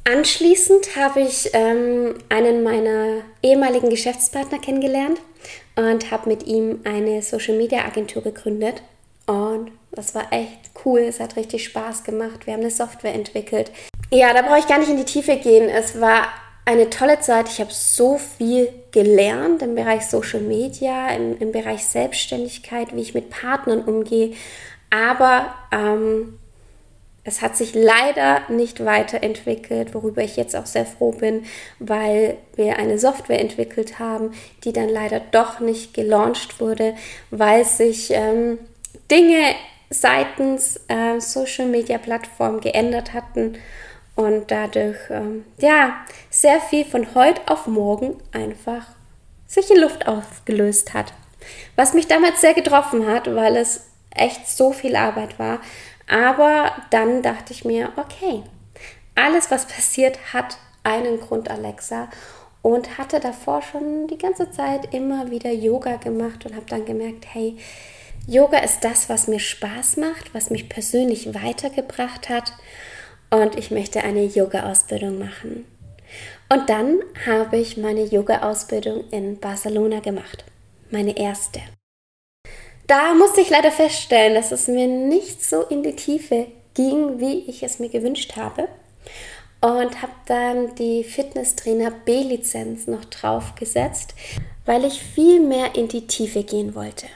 Anschließend 0.05 0.97
habe 0.97 1.21
ich 1.21 1.51
ähm, 1.55 2.15
einen 2.29 2.63
meiner 2.63 3.23
ehemaligen 3.43 3.91
Geschäftspartner 3.91 4.59
kennengelernt 4.59 5.21
und 5.77 6.11
habe 6.11 6.29
mit 6.29 6.47
ihm 6.47 6.81
eine 6.85 7.21
Social 7.23 7.57
Media 7.57 7.85
Agentur 7.85 8.23
gegründet. 8.23 8.83
Und 9.27 9.71
das 9.93 10.15
war 10.15 10.33
echt 10.33 10.71
cool. 10.85 11.01
Es 11.01 11.21
hat 11.21 11.37
richtig 11.37 11.65
Spaß 11.65 12.05
gemacht. 12.05 12.47
Wir 12.47 12.55
haben 12.55 12.61
eine 12.61 12.71
Software 12.71 13.15
entwickelt. 13.15 13.71
Ja, 14.11 14.33
da 14.33 14.43
brauche 14.43 14.59
ich 14.59 14.67
gar 14.67 14.79
nicht 14.79 14.91
in 14.91 14.97
die 14.97 15.05
Tiefe 15.05 15.37
gehen. 15.37 15.69
Es 15.69 16.01
war 16.01 16.29
eine 16.65 16.91
tolle 16.91 17.21
Zeit. 17.21 17.49
Ich 17.49 17.61
habe 17.61 17.73
so 17.73 18.19
viel 18.19 18.69
gelernt 18.91 19.63
im 19.63 19.75
Bereich 19.75 20.07
Social 20.07 20.41
Media, 20.41 21.09
im, 21.11 21.39
im 21.39 21.53
Bereich 21.53 21.85
Selbstständigkeit, 21.85 22.95
wie 22.95 23.01
ich 23.01 23.15
mit 23.15 23.31
Partnern 23.31 23.83
umgehe. 23.83 24.35
Aber 24.91 25.55
ähm, 25.73 26.39
es 27.25 27.43
hat 27.43 27.57
sich 27.57 27.75
leider 27.75 28.43
nicht 28.49 28.85
weiterentwickelt, 28.85 29.95
worüber 29.95 30.23
ich 30.23 30.37
jetzt 30.37 30.57
auch 30.57 30.67
sehr 30.67 30.87
froh 30.87 31.13
bin, 31.13 31.45
weil 31.79 32.39
wir 32.55 32.79
eine 32.79 32.99
Software 32.99 33.41
entwickelt 33.41 33.99
haben, 33.99 34.33
die 34.65 34.73
dann 34.73 34.89
leider 34.89 35.21
doch 35.21 35.61
nicht 35.61 35.93
gelauncht 35.93 36.61
wurde, 36.61 36.95
weil 37.31 37.65
sich 37.65 38.11
ähm, 38.13 38.59
Dinge 39.11 39.55
seitens 39.91 40.81
äh, 40.89 41.21
Social 41.21 41.67
Media 41.67 41.99
Plattformen 41.99 42.61
geändert 42.61 43.13
hatten 43.15 43.59
und 44.15 44.51
dadurch 44.51 44.99
ähm, 45.11 45.45
ja 45.59 46.05
sehr 46.31 46.61
viel 46.61 46.85
von 46.85 47.15
heute 47.15 47.41
auf 47.47 47.67
morgen 47.67 48.17
einfach 48.33 48.87
sich 49.47 49.71
in 49.71 49.81
Luft 49.81 50.07
aufgelöst 50.07 50.95
hat. 50.95 51.13
Was 51.77 51.95
mich 51.95 52.07
damals 52.07 52.41
sehr 52.41 52.55
getroffen 52.55 53.07
hat, 53.07 53.35
weil 53.35 53.57
es 53.57 53.89
echt 54.11 54.49
so 54.49 54.73
viel 54.73 54.97
Arbeit 54.97 55.39
war. 55.39 55.61
Aber 56.09 56.73
dann 56.91 57.23
dachte 57.23 57.53
ich 57.53 57.65
mir, 57.65 57.93
okay, 57.97 58.43
alles, 59.15 59.51
was 59.51 59.67
passiert, 59.67 60.19
hat 60.33 60.59
einen 60.85 61.21
Grund, 61.21 61.51
Alexa. 61.51 62.09
Und 62.63 62.99
hatte 62.99 63.21
davor 63.21 63.63
schon 63.63 64.09
die 64.09 64.19
ganze 64.19 64.51
Zeit 64.51 64.93
immer 64.93 65.31
wieder 65.31 65.51
Yoga 65.51 65.97
gemacht 65.97 66.45
und 66.45 66.55
habe 66.55 66.67
dann 66.67 66.85
gemerkt, 66.85 67.27
hey, 67.33 67.57
Yoga 68.31 68.59
ist 68.59 68.85
das, 68.85 69.09
was 69.09 69.27
mir 69.27 69.41
Spaß 69.41 69.97
macht, 69.97 70.35
was 70.35 70.51
mich 70.51 70.69
persönlich 70.69 71.33
weitergebracht 71.33 72.29
hat. 72.29 72.53
Und 73.31 73.57
ich 73.57 73.71
möchte 73.71 74.05
eine 74.05 74.23
Yoga-Ausbildung 74.23 75.19
machen. 75.19 75.65
Und 76.51 76.69
dann 76.69 77.01
habe 77.25 77.57
ich 77.57 77.79
meine 77.79 78.05
Yoga-Ausbildung 78.05 79.09
in 79.13 79.41
Barcelona 79.41 80.01
gemacht. 80.01 80.45
Meine 80.91 81.17
erste. 81.17 81.61
Da 82.87 83.15
musste 83.15 83.41
ich 83.41 83.49
leider 83.49 83.71
feststellen, 83.71 84.35
dass 84.35 84.53
es 84.53 84.69
mir 84.69 84.87
nicht 84.87 85.43
so 85.43 85.63
in 85.63 85.83
die 85.83 85.97
Tiefe 85.97 86.49
ging, 86.75 87.21
wie 87.21 87.49
ich 87.49 87.63
es 87.63 87.79
mir 87.79 87.89
gewünscht 87.89 88.37
habe. 88.37 88.69
Und 89.63 90.03
habe 90.03 90.13
dann 90.27 90.75
die 90.75 91.03
Fitnesstrainer 91.03 91.91
B-Lizenz 91.91 92.89
noch 92.89 93.07
draufgesetzt, 93.07 94.15
weil 94.67 94.85
ich 94.85 95.03
viel 95.03 95.41
mehr 95.41 95.75
in 95.77 95.89
die 95.89 96.07
Tiefe 96.07 96.43
gehen 96.45 96.75
wollte. 96.75 97.07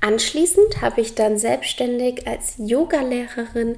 Anschließend 0.00 0.80
habe 0.80 1.00
ich 1.00 1.14
dann 1.14 1.38
selbstständig 1.38 2.26
als 2.26 2.54
Yogalehrerin 2.58 3.76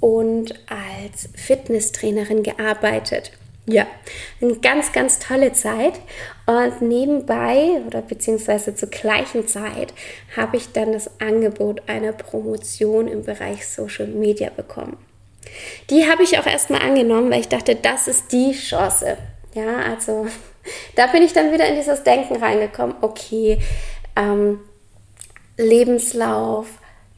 und 0.00 0.54
als 0.68 1.28
Fitnesstrainerin 1.34 2.42
gearbeitet. 2.42 3.32
Ja, 3.66 3.86
eine 4.40 4.56
ganz, 4.56 4.90
ganz 4.92 5.18
tolle 5.18 5.52
Zeit. 5.52 5.94
Und 6.46 6.82
nebenbei 6.82 7.82
oder 7.86 8.02
beziehungsweise 8.02 8.74
zur 8.74 8.88
gleichen 8.88 9.46
Zeit 9.46 9.92
habe 10.36 10.56
ich 10.56 10.72
dann 10.72 10.92
das 10.92 11.20
Angebot 11.20 11.88
einer 11.88 12.12
Promotion 12.12 13.06
im 13.06 13.22
Bereich 13.22 13.68
Social 13.68 14.08
Media 14.08 14.50
bekommen. 14.50 14.96
Die 15.88 16.10
habe 16.10 16.22
ich 16.22 16.38
auch 16.38 16.46
erstmal 16.46 16.82
angenommen, 16.82 17.30
weil 17.30 17.40
ich 17.40 17.48
dachte, 17.48 17.76
das 17.76 18.08
ist 18.08 18.32
die 18.32 18.52
Chance. 18.52 19.16
Ja, 19.54 19.78
also 19.78 20.26
da 20.96 21.06
bin 21.08 21.22
ich 21.22 21.32
dann 21.32 21.52
wieder 21.52 21.66
in 21.68 21.76
dieses 21.76 22.02
Denken 22.02 22.36
reingekommen, 22.36 22.96
okay, 23.02 23.58
ähm, 24.16 24.60
Lebenslauf, 25.60 26.66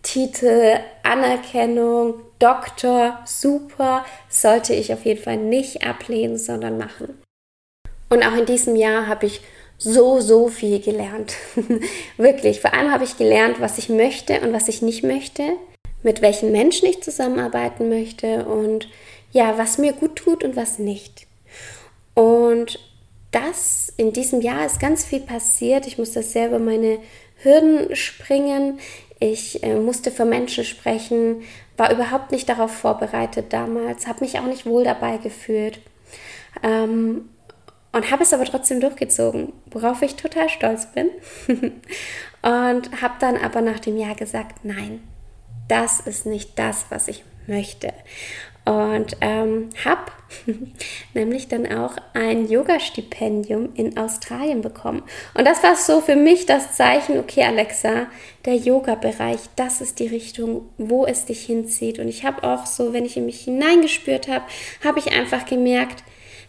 Titel, 0.03 0.79
Anerkennung, 1.03 2.15
Doktor, 2.39 3.21
super, 3.25 4.05
sollte 4.29 4.75
ich 4.75 4.93
auf 4.93 5.05
jeden 5.05 5.23
Fall 5.23 5.37
nicht 5.37 5.87
ablehnen, 5.87 6.39
sondern 6.39 6.77
machen. 6.77 7.23
Und 8.09 8.25
auch 8.25 8.37
in 8.37 8.47
diesem 8.47 8.77
Jahr 8.77 9.07
habe 9.07 9.27
ich 9.27 9.41
so, 9.79 10.21
so 10.21 10.49
viel 10.49 10.81
gelernt. 10.81 11.35
Wirklich. 12.17 12.61
Vor 12.61 12.75
allem 12.75 12.93
habe 12.93 13.05
ich 13.05 13.17
gelernt, 13.17 13.61
was 13.61 13.79
ich 13.79 13.89
möchte 13.89 14.41
und 14.41 14.53
was 14.53 14.69
ich 14.69 14.83
nicht 14.83 15.03
möchte, 15.03 15.43
mit 16.03 16.21
welchen 16.21 16.53
Menschen 16.53 16.89
ich 16.89 17.03
zusammenarbeiten 17.03 17.89
möchte 17.89 18.45
und 18.45 18.89
ja, 19.33 19.57
was 19.57 19.79
mir 19.79 19.93
gut 19.93 20.17
tut 20.17 20.45
und 20.45 20.57
was 20.57 20.79
nicht. 20.79 21.27
Und 22.15 22.79
das 23.31 23.91
in 23.97 24.13
diesem 24.13 24.43
Jahr 24.43 24.67
ist 24.67 24.79
ganz 24.79 25.05
viel 25.05 25.21
passiert. 25.21 25.87
Ich 25.87 25.97
musste 25.97 26.23
selber 26.23 26.59
meine 26.59 26.99
Hürden 27.43 27.95
springen. 27.97 28.79
Ich 29.19 29.63
äh, 29.63 29.75
musste 29.75 30.11
für 30.11 30.25
Menschen 30.25 30.65
sprechen, 30.65 31.43
war 31.77 31.93
überhaupt 31.93 32.33
nicht 32.33 32.49
darauf 32.49 32.73
vorbereitet 32.73 33.53
damals, 33.53 34.07
habe 34.07 34.25
mich 34.25 34.39
auch 34.39 34.47
nicht 34.47 34.67
wohl 34.67 34.85
dabei 34.85 35.17
gefühlt 35.19 35.81
ähm, 36.63 37.29
und 37.93 38.11
habe 38.11 38.23
es 38.23 38.33
aber 38.33 38.45
trotzdem 38.45 38.81
durchgezogen, 38.81 39.53
worauf 39.67 40.03
ich 40.03 40.17
total 40.17 40.49
stolz 40.49 40.87
bin. 40.87 41.09
und 42.43 43.03
habe 43.03 43.15
dann 43.21 43.37
aber 43.37 43.61
nach 43.61 43.79
dem 43.79 43.97
Jahr 43.97 44.15
gesagt, 44.15 44.65
nein, 44.65 45.03
das 45.69 46.01
ist 46.01 46.27
nicht 46.27 46.59
das, 46.59 46.87
was 46.91 47.09
ich 47.09 47.25
möchte 47.47 47.93
und 48.65 49.17
ähm, 49.21 49.71
habe 49.85 50.13
nämlich 51.15 51.49
dann 51.49 51.67
auch 51.73 51.97
ein 52.15 52.49
Yoga-Stipendium 52.49 53.71
in 53.75 53.99
Australien 53.99 54.63
bekommen. 54.63 55.03
Und 55.35 55.47
das 55.47 55.63
war 55.63 55.75
so 55.75 56.01
für 56.01 56.17
mich 56.17 56.47
das 56.47 56.77
Zeichen, 56.77 57.19
okay 57.19 57.43
Alexa, 57.43 58.07
der 58.45 58.55
Yoga-Bereich, 58.55 59.41
das 59.57 59.81
ist 59.81 59.99
die 59.99 60.07
Richtung, 60.07 60.69
wo 60.79 61.07
es 61.07 61.25
dich 61.25 61.45
hinzieht. 61.45 61.99
Und 61.99 62.09
ich 62.09 62.25
habe 62.25 62.45
auch 62.45 62.67
so, 62.67 62.93
wenn 62.93 63.05
ich 63.05 63.17
in 63.17 63.27
mich 63.27 63.41
hineingespürt 63.41 64.29
habe, 64.29 64.45
habe 64.85 65.01
ich 65.01 65.13
einfach 65.13 65.45
gemerkt, 65.45 66.05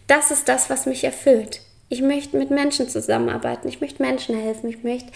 das 0.08 0.32
ist 0.32 0.48
das, 0.50 0.70
was 0.70 0.86
mich 0.86 1.04
erfüllt. 1.04 1.62
Ich 1.90 2.02
möchte 2.02 2.38
mit 2.38 2.50
Menschen 2.50 2.90
zusammenarbeiten, 2.90 3.68
ich 3.68 3.82
möchte 3.82 4.02
Menschen 4.02 4.40
helfen, 4.40 4.70
ich 4.70 4.84
möchte 4.84 5.12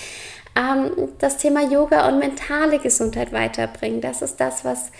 ähm, 0.56 1.10
das 1.20 1.38
Thema 1.38 1.62
Yoga 1.62 2.08
und 2.08 2.20
mentale 2.20 2.80
Gesundheit 2.80 3.34
weiterbringen. 3.34 4.02
Das 4.02 4.22
ist 4.22 4.38
das, 4.38 4.64
was 4.64 4.92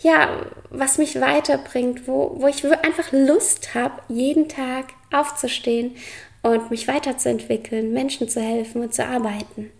ja, 0.00 0.46
was 0.70 0.98
mich 0.98 1.20
weiterbringt, 1.20 2.06
wo, 2.06 2.36
wo 2.38 2.46
ich 2.46 2.64
einfach 2.64 3.10
Lust 3.12 3.74
habe, 3.74 4.00
jeden 4.08 4.48
Tag 4.48 4.86
aufzustehen 5.12 5.96
und 6.42 6.70
mich 6.70 6.86
weiterzuentwickeln, 6.86 7.92
Menschen 7.92 8.28
zu 8.28 8.40
helfen 8.40 8.82
und 8.82 8.94
zu 8.94 9.04
arbeiten. 9.04 9.70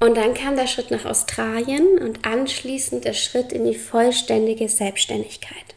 Und 0.00 0.16
dann 0.16 0.34
kam 0.34 0.56
der 0.56 0.66
Schritt 0.66 0.90
nach 0.90 1.06
Australien 1.06 1.98
und 1.98 2.26
anschließend 2.26 3.04
der 3.04 3.14
Schritt 3.14 3.52
in 3.52 3.64
die 3.64 3.76
vollständige 3.76 4.68
Selbstständigkeit. 4.68 5.74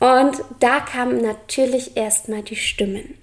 Und 0.00 0.42
da 0.60 0.80
kamen 0.80 1.20
natürlich 1.20 1.96
erstmal 1.96 2.42
die 2.42 2.56
Stimmen. 2.56 3.14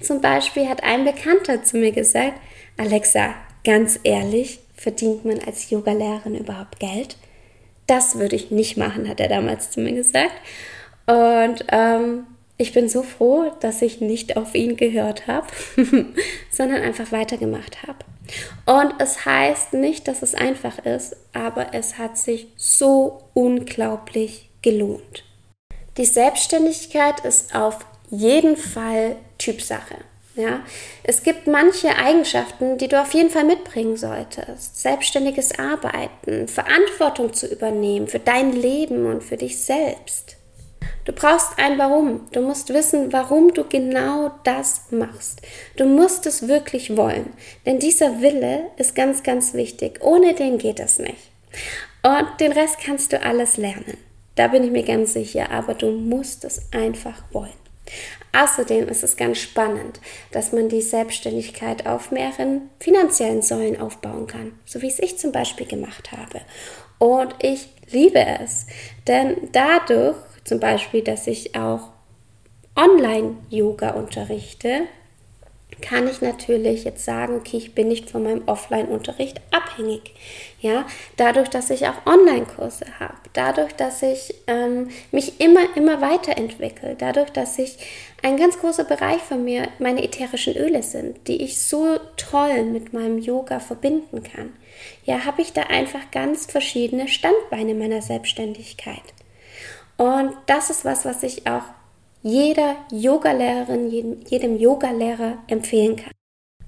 Zum 0.00 0.20
Beispiel 0.20 0.68
hat 0.68 0.82
ein 0.82 1.04
Bekannter 1.04 1.62
zu 1.62 1.76
mir 1.76 1.92
gesagt, 1.92 2.40
Alexa, 2.78 3.34
ganz 3.64 3.98
ehrlich, 4.04 4.60
verdient 4.74 5.24
man 5.24 5.40
als 5.40 5.68
Yogalehrerin 5.68 6.36
überhaupt 6.36 6.80
Geld? 6.80 7.16
Das 7.88 8.18
würde 8.18 8.36
ich 8.36 8.50
nicht 8.50 8.76
machen, 8.76 9.08
hat 9.08 9.18
er 9.18 9.28
damals 9.28 9.72
zu 9.72 9.80
mir 9.80 9.92
gesagt. 9.92 10.34
Und 11.06 11.64
ähm, 11.72 12.26
ich 12.58 12.72
bin 12.72 12.88
so 12.88 13.02
froh, 13.02 13.52
dass 13.60 13.82
ich 13.82 14.00
nicht 14.00 14.36
auf 14.36 14.54
ihn 14.54 14.76
gehört 14.76 15.26
habe, 15.26 15.46
sondern 16.50 16.82
einfach 16.82 17.12
weitergemacht 17.12 17.78
habe. 17.86 17.98
Und 18.66 19.00
es 19.00 19.24
heißt 19.24 19.72
nicht, 19.72 20.06
dass 20.06 20.22
es 20.22 20.34
einfach 20.34 20.78
ist, 20.84 21.16
aber 21.32 21.72
es 21.72 21.98
hat 21.98 22.18
sich 22.18 22.48
so 22.56 23.22
unglaublich 23.32 24.50
gelohnt. 24.60 25.24
Die 25.96 26.04
Selbstständigkeit 26.04 27.24
ist 27.24 27.54
auf 27.54 27.78
jeden 28.10 28.56
Fall 28.56 29.16
Typsache. 29.38 29.96
Ja, 30.38 30.60
es 31.02 31.24
gibt 31.24 31.48
manche 31.48 31.96
Eigenschaften, 31.96 32.78
die 32.78 32.86
du 32.86 33.02
auf 33.02 33.12
jeden 33.12 33.28
Fall 33.28 33.42
mitbringen 33.42 33.96
solltest. 33.96 34.80
Selbstständiges 34.80 35.58
Arbeiten, 35.58 36.46
Verantwortung 36.46 37.32
zu 37.32 37.48
übernehmen 37.48 38.06
für 38.06 38.20
dein 38.20 38.52
Leben 38.52 39.06
und 39.06 39.24
für 39.24 39.36
dich 39.36 39.58
selbst. 39.58 40.36
Du 41.04 41.12
brauchst 41.12 41.58
ein 41.58 41.76
Warum. 41.76 42.28
Du 42.30 42.40
musst 42.40 42.72
wissen, 42.72 43.12
warum 43.12 43.52
du 43.52 43.64
genau 43.64 44.30
das 44.44 44.82
machst. 44.92 45.42
Du 45.74 45.86
musst 45.86 46.24
es 46.24 46.46
wirklich 46.46 46.96
wollen. 46.96 47.32
Denn 47.66 47.80
dieser 47.80 48.20
Wille 48.20 48.70
ist 48.76 48.94
ganz, 48.94 49.24
ganz 49.24 49.54
wichtig. 49.54 49.98
Ohne 50.02 50.34
den 50.34 50.58
geht 50.58 50.78
es 50.78 51.00
nicht. 51.00 51.32
Und 52.04 52.28
den 52.38 52.52
Rest 52.52 52.76
kannst 52.84 53.12
du 53.12 53.20
alles 53.20 53.56
lernen. 53.56 53.96
Da 54.36 54.46
bin 54.46 54.62
ich 54.62 54.70
mir 54.70 54.84
ganz 54.84 55.14
sicher. 55.14 55.50
Aber 55.50 55.74
du 55.74 55.90
musst 55.90 56.44
es 56.44 56.62
einfach 56.70 57.24
wollen. 57.32 57.50
Außerdem 58.38 58.86
ist 58.88 59.02
es 59.02 59.16
ganz 59.16 59.38
spannend, 59.38 60.00
dass 60.30 60.52
man 60.52 60.68
die 60.68 60.80
Selbstständigkeit 60.80 61.88
auf 61.88 62.12
mehreren 62.12 62.70
finanziellen 62.78 63.42
Säulen 63.42 63.80
aufbauen 63.80 64.28
kann, 64.28 64.52
so 64.64 64.80
wie 64.80 64.86
es 64.86 65.00
ich 65.00 65.18
zum 65.18 65.32
Beispiel 65.32 65.66
gemacht 65.66 66.12
habe. 66.12 66.42
Und 66.98 67.34
ich 67.42 67.68
liebe 67.90 68.24
es, 68.40 68.66
denn 69.08 69.48
dadurch, 69.50 70.16
zum 70.44 70.60
Beispiel, 70.60 71.02
dass 71.02 71.26
ich 71.26 71.56
auch 71.56 71.90
Online-Yoga 72.76 73.90
unterrichte, 73.90 74.82
kann 75.80 76.08
ich 76.08 76.20
natürlich 76.20 76.84
jetzt 76.84 77.04
sagen, 77.04 77.36
okay, 77.36 77.56
ich 77.56 77.74
bin 77.74 77.88
nicht 77.88 78.10
von 78.10 78.22
meinem 78.22 78.42
Offline-Unterricht 78.46 79.40
abhängig. 79.50 80.14
Ja, 80.60 80.86
dadurch, 81.16 81.48
dass 81.48 81.70
ich 81.70 81.86
auch 81.86 82.06
Online-Kurse 82.06 82.86
habe, 82.98 83.14
dadurch, 83.32 83.72
dass 83.74 84.02
ich 84.02 84.34
ähm, 84.46 84.88
mich 85.12 85.40
immer, 85.40 85.76
immer 85.76 86.00
weiterentwickle, 86.00 86.96
dadurch, 86.98 87.30
dass 87.30 87.58
ich 87.58 87.78
ein 88.22 88.36
ganz 88.36 88.58
großer 88.58 88.84
Bereich 88.84 89.20
von 89.20 89.44
mir 89.44 89.68
meine 89.78 90.02
ätherischen 90.02 90.56
Öle 90.56 90.82
sind, 90.82 91.28
die 91.28 91.42
ich 91.42 91.62
so 91.62 92.00
toll 92.16 92.64
mit 92.64 92.92
meinem 92.92 93.18
Yoga 93.18 93.60
verbinden 93.60 94.22
kann. 94.24 94.54
Ja, 95.04 95.24
habe 95.24 95.42
ich 95.42 95.52
da 95.52 95.62
einfach 95.62 96.10
ganz 96.10 96.46
verschiedene 96.46 97.08
Standbeine 97.08 97.74
meiner 97.74 98.02
Selbstständigkeit. 98.02 99.02
Und 99.96 100.32
das 100.46 100.70
ist 100.70 100.84
was, 100.84 101.04
was 101.04 101.22
ich 101.22 101.46
auch 101.46 101.64
jeder 102.28 102.76
Yogalehrerin, 102.92 103.90
jedem, 103.90 104.20
jedem 104.28 104.56
Yogalehrer 104.56 105.38
empfehlen 105.48 105.96
kann. 105.96 106.12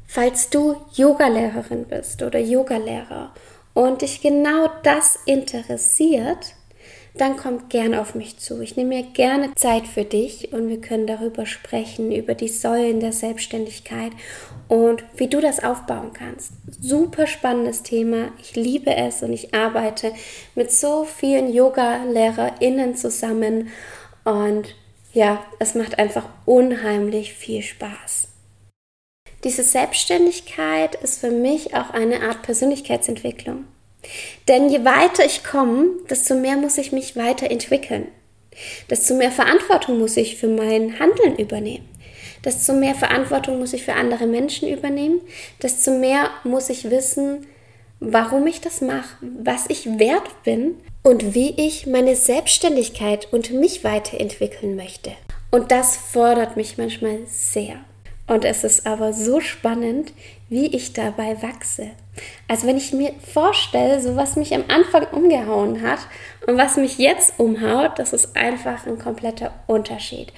Falls 0.06 0.50
du 0.50 0.76
Yogalehrerin 0.94 1.84
bist 1.84 2.22
oder 2.22 2.40
Yogalehrer 2.40 3.32
und 3.74 4.02
dich 4.02 4.20
genau 4.20 4.68
das 4.82 5.18
interessiert, 5.26 6.54
dann 7.14 7.36
komm 7.36 7.68
gern 7.68 7.94
auf 7.94 8.14
mich 8.14 8.38
zu. 8.38 8.60
Ich 8.60 8.76
nehme 8.76 8.96
mir 8.96 9.02
gerne 9.02 9.54
Zeit 9.54 9.86
für 9.86 10.04
dich 10.04 10.52
und 10.52 10.68
wir 10.68 10.80
können 10.80 11.06
darüber 11.06 11.44
sprechen, 11.44 12.12
über 12.12 12.34
die 12.34 12.48
Säulen 12.48 13.00
der 13.00 13.12
Selbstständigkeit 13.12 14.12
und 14.68 15.04
wie 15.16 15.26
du 15.26 15.40
das 15.40 15.62
aufbauen 15.62 16.12
kannst. 16.12 16.52
Super 16.80 17.26
spannendes 17.26 17.82
Thema. 17.82 18.28
Ich 18.40 18.54
liebe 18.54 18.94
es 18.94 19.22
und 19.22 19.32
ich 19.32 19.54
arbeite 19.54 20.12
mit 20.54 20.72
so 20.72 21.04
vielen 21.04 21.52
Yoga-LehrerInnen 21.52 22.94
zusammen 22.94 23.68
und 24.24 24.74
ja, 25.12 25.44
es 25.58 25.74
macht 25.74 25.98
einfach 25.98 26.28
unheimlich 26.46 27.34
viel 27.34 27.62
Spaß. 27.62 28.28
Diese 29.44 29.62
Selbstständigkeit 29.62 30.96
ist 30.96 31.20
für 31.20 31.30
mich 31.30 31.74
auch 31.74 31.90
eine 31.90 32.22
Art 32.22 32.42
Persönlichkeitsentwicklung. 32.42 33.64
Denn 34.48 34.68
je 34.68 34.84
weiter 34.84 35.24
ich 35.24 35.44
komme, 35.44 35.86
desto 36.08 36.34
mehr 36.34 36.56
muss 36.56 36.78
ich 36.78 36.92
mich 36.92 37.16
weiterentwickeln. 37.16 38.08
Desto 38.90 39.14
mehr 39.14 39.30
Verantwortung 39.30 39.98
muss 39.98 40.16
ich 40.16 40.36
für 40.36 40.48
mein 40.48 40.98
Handeln 40.98 41.36
übernehmen. 41.36 41.88
Desto 42.44 42.72
mehr 42.72 42.94
Verantwortung 42.94 43.58
muss 43.58 43.72
ich 43.72 43.84
für 43.84 43.94
andere 43.94 44.26
Menschen 44.26 44.68
übernehmen. 44.68 45.20
Desto 45.62 45.92
mehr 45.92 46.30
muss 46.44 46.70
ich 46.70 46.90
wissen, 46.90 47.46
warum 48.00 48.46
ich 48.46 48.60
das 48.60 48.80
mache, 48.80 49.16
was 49.20 49.66
ich 49.68 49.98
wert 49.98 50.42
bin 50.42 50.76
und 51.02 51.34
wie 51.34 51.50
ich 51.50 51.86
meine 51.86 52.16
Selbstständigkeit 52.16 53.28
und 53.32 53.52
mich 53.52 53.84
weiterentwickeln 53.84 54.74
möchte. 54.74 55.12
Und 55.50 55.70
das 55.70 55.96
fordert 55.96 56.56
mich 56.56 56.78
manchmal 56.78 57.18
sehr. 57.26 57.76
Und 58.26 58.44
es 58.44 58.64
ist 58.64 58.86
aber 58.86 59.12
so 59.12 59.40
spannend, 59.40 60.12
wie 60.48 60.66
ich 60.66 60.92
dabei 60.92 61.42
wachse. 61.42 61.90
Also 62.48 62.66
wenn 62.66 62.76
ich 62.76 62.92
mir 62.92 63.12
vorstelle, 63.32 64.00
so 64.00 64.14
was 64.14 64.36
mich 64.36 64.54
am 64.54 64.64
Anfang 64.68 65.06
umgehauen 65.12 65.82
hat 65.82 65.98
und 66.46 66.56
was 66.56 66.76
mich 66.76 66.98
jetzt 66.98 67.38
umhaut, 67.38 67.98
das 67.98 68.12
ist 68.12 68.36
einfach 68.36 68.86
ein 68.86 68.98
kompletter 68.98 69.52
Unterschied. 69.66 70.32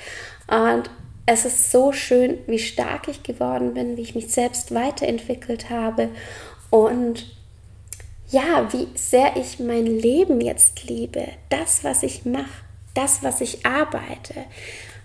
Und 0.48 0.90
es 1.26 1.44
ist 1.44 1.70
so 1.70 1.92
schön, 1.92 2.38
wie 2.46 2.58
stark 2.58 3.08
ich 3.08 3.22
geworden 3.22 3.74
bin, 3.74 3.96
wie 3.96 4.02
ich 4.02 4.14
mich 4.14 4.28
selbst 4.32 4.74
weiterentwickelt 4.74 5.68
habe 5.68 6.08
und 6.70 7.26
ja, 8.32 8.72
wie 8.72 8.88
sehr 8.94 9.36
ich 9.36 9.60
mein 9.60 9.84
Leben 9.84 10.40
jetzt 10.40 10.84
liebe, 10.84 11.28
das, 11.50 11.84
was 11.84 12.02
ich 12.02 12.24
mache, 12.24 12.64
das, 12.94 13.22
was 13.22 13.40
ich 13.42 13.64
arbeite. 13.64 14.46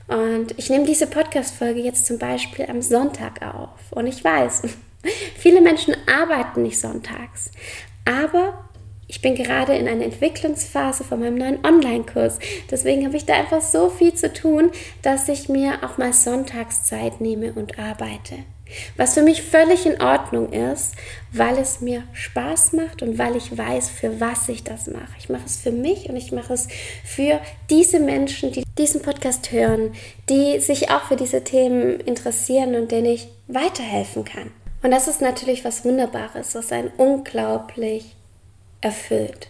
Und 0.08 0.58
ich 0.58 0.70
nehme 0.70 0.86
diese 0.86 1.08
Podcast-Folge 1.08 1.82
jetzt 1.82 2.06
zum 2.06 2.18
Beispiel 2.18 2.66
am 2.70 2.82
Sonntag 2.82 3.42
auf. 3.46 3.92
Und 3.92 4.08
ich 4.08 4.24
weiß, 4.24 4.64
viele 5.38 5.60
Menschen 5.60 5.96
arbeiten 6.08 6.62
nicht 6.62 6.80
sonntags. 6.80 7.52
Aber 8.06 8.70
ich 9.10 9.22
bin 9.22 9.36
gerade 9.36 9.76
in 9.76 9.90
einer 9.90 10.06
Entwicklungsphase 10.06 11.04
von 11.04 11.20
meinem 11.20 11.36
neuen 11.36 11.66
Online-Kurs. 11.66 12.40
Deswegen 12.72 13.06
habe 13.06 13.18
ich 13.18 13.26
da 13.26 13.34
einfach 13.34 13.62
so 13.62 13.90
viel 13.90 14.14
zu 14.14 14.32
tun, 14.32 14.72
dass 15.02 15.28
ich 15.28 15.50
mir 15.50 15.84
auch 15.84 15.98
mal 15.98 16.14
Sonntagszeit 16.14 17.20
nehme 17.20 17.52
und 17.52 17.78
arbeite. 17.78 18.36
Was 18.96 19.14
für 19.14 19.22
mich 19.22 19.42
völlig 19.44 19.86
in 19.86 20.02
Ordnung 20.02 20.52
ist, 20.52 20.96
weil 21.32 21.58
es 21.58 21.82
mir 21.82 22.04
Spaß 22.14 22.74
macht 22.74 23.02
und 23.02 23.18
weil 23.18 23.36
ich 23.36 23.58
weiß, 23.58 23.90
für 23.90 24.20
was 24.20 24.50
ich 24.50 24.64
das 24.64 24.88
mache. 24.88 25.14
Ich 25.20 25.30
mache 25.30 25.46
es 25.46 25.58
für 25.58 25.72
mich 25.72 26.10
und 26.10 26.16
ich 26.16 26.32
mache 26.32 26.54
es 26.54 26.68
für 27.04 27.40
diese 27.70 28.00
Menschen, 28.00 28.52
die 28.52 28.64
diesen 28.78 29.02
Podcast 29.02 29.52
hören, 29.52 29.94
die 30.30 30.60
sich 30.60 30.90
auch 30.90 31.04
für 31.04 31.16
diese 31.16 31.44
Themen 31.44 32.00
interessieren 32.02 32.76
und 32.76 32.92
denen 32.92 33.08
ich 33.08 33.28
weiterhelfen 33.48 34.26
kann. 34.26 34.52
Und 34.84 34.92
das 34.92 35.08
ist 35.08 35.22
natürlich 35.22 35.66
was 35.66 35.84
Wunderbares, 35.86 36.56
was 36.56 36.72
einen 36.72 36.92
unglaublich 36.98 38.16
erfüllt. 38.82 39.50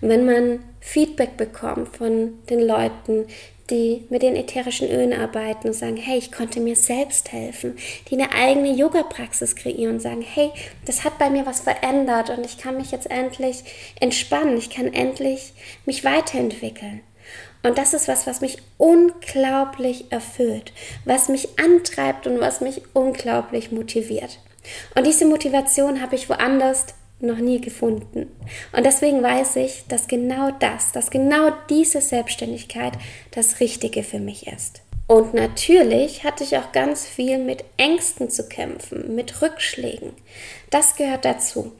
wenn 0.00 0.24
man 0.26 0.58
Feedback 0.80 1.36
bekommt 1.36 1.96
von 1.96 2.32
den 2.50 2.60
Leuten, 2.60 3.26
die 3.70 4.04
mit 4.10 4.22
den 4.22 4.36
ätherischen 4.36 4.88
Ölen 4.88 5.12
arbeiten 5.12 5.68
und 5.68 5.74
sagen, 5.74 5.96
hey, 5.96 6.18
ich 6.18 6.32
konnte 6.32 6.60
mir 6.60 6.76
selbst 6.76 7.32
helfen, 7.32 7.76
die 8.08 8.14
eine 8.14 8.32
eigene 8.32 8.72
Yoga-Praxis 8.72 9.56
kreieren 9.56 9.94
und 9.94 10.00
sagen, 10.00 10.22
hey, 10.22 10.50
das 10.84 11.04
hat 11.04 11.18
bei 11.18 11.30
mir 11.30 11.46
was 11.46 11.60
verändert 11.60 12.30
und 12.30 12.44
ich 12.44 12.58
kann 12.58 12.76
mich 12.76 12.90
jetzt 12.90 13.10
endlich 13.10 13.62
entspannen, 14.00 14.56
ich 14.56 14.70
kann 14.70 14.92
endlich 14.92 15.52
mich 15.86 16.04
weiterentwickeln. 16.04 17.00
Und 17.62 17.78
das 17.78 17.94
ist 17.94 18.08
was, 18.08 18.26
was 18.26 18.40
mich 18.40 18.58
unglaublich 18.76 20.10
erfüllt, 20.10 20.72
was 21.04 21.28
mich 21.28 21.60
antreibt 21.60 22.26
und 22.26 22.40
was 22.40 22.60
mich 22.60 22.82
unglaublich 22.92 23.70
motiviert. 23.70 24.40
Und 24.96 25.06
diese 25.06 25.26
Motivation 25.26 26.02
habe 26.02 26.16
ich 26.16 26.28
woanders 26.28 26.86
noch 27.22 27.38
nie 27.38 27.60
gefunden. 27.60 28.30
Und 28.76 28.84
deswegen 28.84 29.22
weiß 29.22 29.56
ich, 29.56 29.84
dass 29.88 30.08
genau 30.08 30.50
das, 30.58 30.92
dass 30.92 31.10
genau 31.10 31.52
diese 31.70 32.00
Selbstständigkeit 32.00 32.92
das 33.30 33.60
Richtige 33.60 34.02
für 34.02 34.18
mich 34.18 34.46
ist. 34.46 34.82
Und 35.06 35.34
natürlich 35.34 36.24
hatte 36.24 36.44
ich 36.44 36.56
auch 36.56 36.72
ganz 36.72 37.06
viel 37.06 37.38
mit 37.38 37.64
Ängsten 37.76 38.30
zu 38.30 38.48
kämpfen, 38.48 39.14
mit 39.14 39.42
Rückschlägen. 39.42 40.12
Das 40.70 40.96
gehört 40.96 41.24
dazu. 41.24 41.72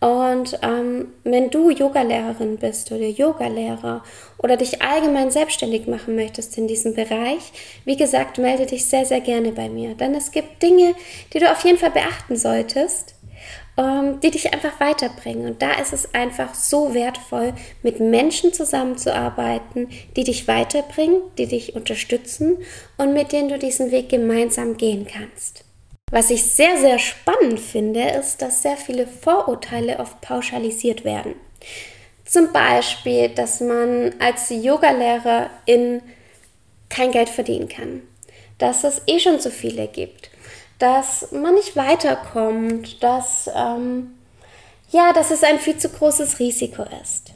Und 0.00 0.58
ähm, 0.60 1.14
wenn 1.22 1.48
du 1.48 1.70
Yogalehrerin 1.70 2.58
bist 2.58 2.92
oder 2.92 3.06
Yogalehrer 3.06 4.02
oder 4.36 4.58
dich 4.58 4.82
allgemein 4.82 5.30
selbstständig 5.30 5.86
machen 5.86 6.14
möchtest 6.14 6.58
in 6.58 6.68
diesem 6.68 6.92
Bereich, 6.92 7.52
wie 7.86 7.96
gesagt, 7.96 8.36
melde 8.36 8.66
dich 8.66 8.84
sehr, 8.84 9.06
sehr 9.06 9.22
gerne 9.22 9.52
bei 9.52 9.70
mir. 9.70 9.94
Denn 9.94 10.14
es 10.14 10.30
gibt 10.30 10.62
Dinge, 10.62 10.94
die 11.32 11.38
du 11.38 11.50
auf 11.50 11.64
jeden 11.64 11.78
Fall 11.78 11.92
beachten 11.92 12.36
solltest, 12.36 13.13
die 13.76 14.30
dich 14.30 14.52
einfach 14.52 14.78
weiterbringen. 14.78 15.46
Und 15.46 15.62
da 15.62 15.72
ist 15.80 15.92
es 15.92 16.14
einfach 16.14 16.54
so 16.54 16.94
wertvoll, 16.94 17.54
mit 17.82 17.98
Menschen 17.98 18.52
zusammenzuarbeiten, 18.52 19.88
die 20.16 20.24
dich 20.24 20.46
weiterbringen, 20.46 21.22
die 21.38 21.46
dich 21.46 21.74
unterstützen 21.74 22.58
und 22.96 23.12
mit 23.12 23.32
denen 23.32 23.48
du 23.48 23.58
diesen 23.58 23.90
Weg 23.90 24.08
gemeinsam 24.10 24.76
gehen 24.76 25.06
kannst. 25.06 25.64
Was 26.10 26.30
ich 26.30 26.44
sehr, 26.44 26.76
sehr 26.78 27.00
spannend 27.00 27.58
finde, 27.58 28.02
ist, 28.10 28.40
dass 28.40 28.62
sehr 28.62 28.76
viele 28.76 29.06
Vorurteile 29.06 29.98
oft 29.98 30.20
pauschalisiert 30.20 31.04
werden. 31.04 31.34
Zum 32.24 32.52
Beispiel, 32.52 33.30
dass 33.30 33.60
man 33.60 34.14
als 34.20 34.50
Yogalehrerin 34.50 36.00
kein 36.88 37.10
Geld 37.10 37.28
verdienen 37.28 37.68
kann, 37.68 38.02
dass 38.58 38.84
es 38.84 39.02
eh 39.06 39.18
schon 39.18 39.40
zu 39.40 39.50
viele 39.50 39.88
gibt 39.88 40.30
dass 40.78 41.30
man 41.32 41.54
nicht 41.54 41.76
weiterkommt, 41.76 43.02
dass, 43.02 43.50
ähm, 43.54 44.14
ja, 44.90 45.12
dass 45.12 45.30
es 45.30 45.42
ein 45.42 45.58
viel 45.58 45.76
zu 45.76 45.88
großes 45.88 46.38
Risiko 46.38 46.84
ist. 47.02 47.32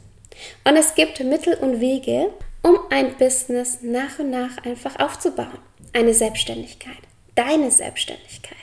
Und 0.63 0.75
es 0.77 0.95
gibt 0.95 1.19
Mittel 1.23 1.55
und 1.55 1.79
Wege, 1.79 2.31
um 2.61 2.77
ein 2.89 3.15
Business 3.17 3.79
nach 3.81 4.19
und 4.19 4.29
nach 4.29 4.57
einfach 4.65 4.99
aufzubauen. 4.99 5.59
Eine 5.93 6.13
Selbstständigkeit, 6.13 6.97
deine 7.35 7.71
Selbstständigkeit. 7.71 8.57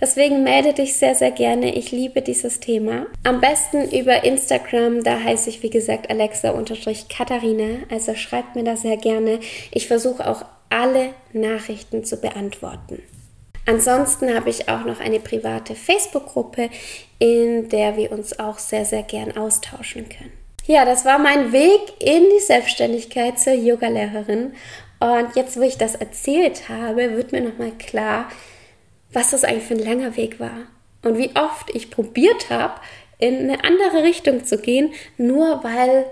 Deswegen 0.00 0.42
melde 0.42 0.72
dich 0.72 0.94
sehr, 0.94 1.14
sehr 1.14 1.30
gerne. 1.30 1.74
Ich 1.74 1.92
liebe 1.92 2.22
dieses 2.22 2.58
Thema. 2.58 3.06
Am 3.22 3.40
besten 3.40 3.90
über 3.90 4.24
Instagram. 4.24 5.04
Da 5.04 5.20
heiße 5.22 5.50
ich, 5.50 5.62
wie 5.62 5.68
gesagt, 5.68 6.08
Alexa-Katharina. 6.08 7.80
Also 7.90 8.14
schreibt 8.14 8.56
mir 8.56 8.64
da 8.64 8.76
sehr 8.76 8.96
gerne. 8.96 9.40
Ich 9.70 9.88
versuche 9.88 10.26
auch 10.26 10.44
alle 10.70 11.10
Nachrichten 11.34 12.04
zu 12.04 12.16
beantworten. 12.16 13.02
Ansonsten 13.66 14.34
habe 14.34 14.50
ich 14.50 14.68
auch 14.68 14.84
noch 14.84 15.00
eine 15.00 15.20
private 15.20 15.74
Facebook-Gruppe, 15.74 16.70
in 17.18 17.68
der 17.68 17.96
wir 17.96 18.12
uns 18.12 18.38
auch 18.38 18.58
sehr, 18.58 18.84
sehr 18.84 19.02
gern 19.02 19.36
austauschen 19.36 20.08
können. 20.08 20.32
Ja, 20.66 20.84
das 20.84 21.04
war 21.04 21.18
mein 21.18 21.52
Weg 21.52 21.80
in 21.98 22.24
die 22.24 22.40
Selbstständigkeit 22.40 23.38
zur 23.38 23.54
Yogalehrerin. 23.54 24.54
Und 25.00 25.34
jetzt, 25.34 25.56
wo 25.56 25.62
ich 25.62 25.78
das 25.78 25.94
erzählt 25.94 26.68
habe, 26.68 27.16
wird 27.16 27.32
mir 27.32 27.40
nochmal 27.40 27.72
klar, 27.72 28.30
was 29.12 29.30
das 29.30 29.44
eigentlich 29.44 29.64
für 29.64 29.74
ein 29.74 29.84
langer 29.84 30.16
Weg 30.16 30.38
war. 30.38 30.66
Und 31.02 31.16
wie 31.16 31.30
oft 31.34 31.74
ich 31.74 31.90
probiert 31.90 32.50
habe, 32.50 32.74
in 33.18 33.38
eine 33.38 33.64
andere 33.64 34.02
Richtung 34.02 34.44
zu 34.44 34.58
gehen, 34.58 34.92
nur 35.16 35.64
weil 35.64 36.06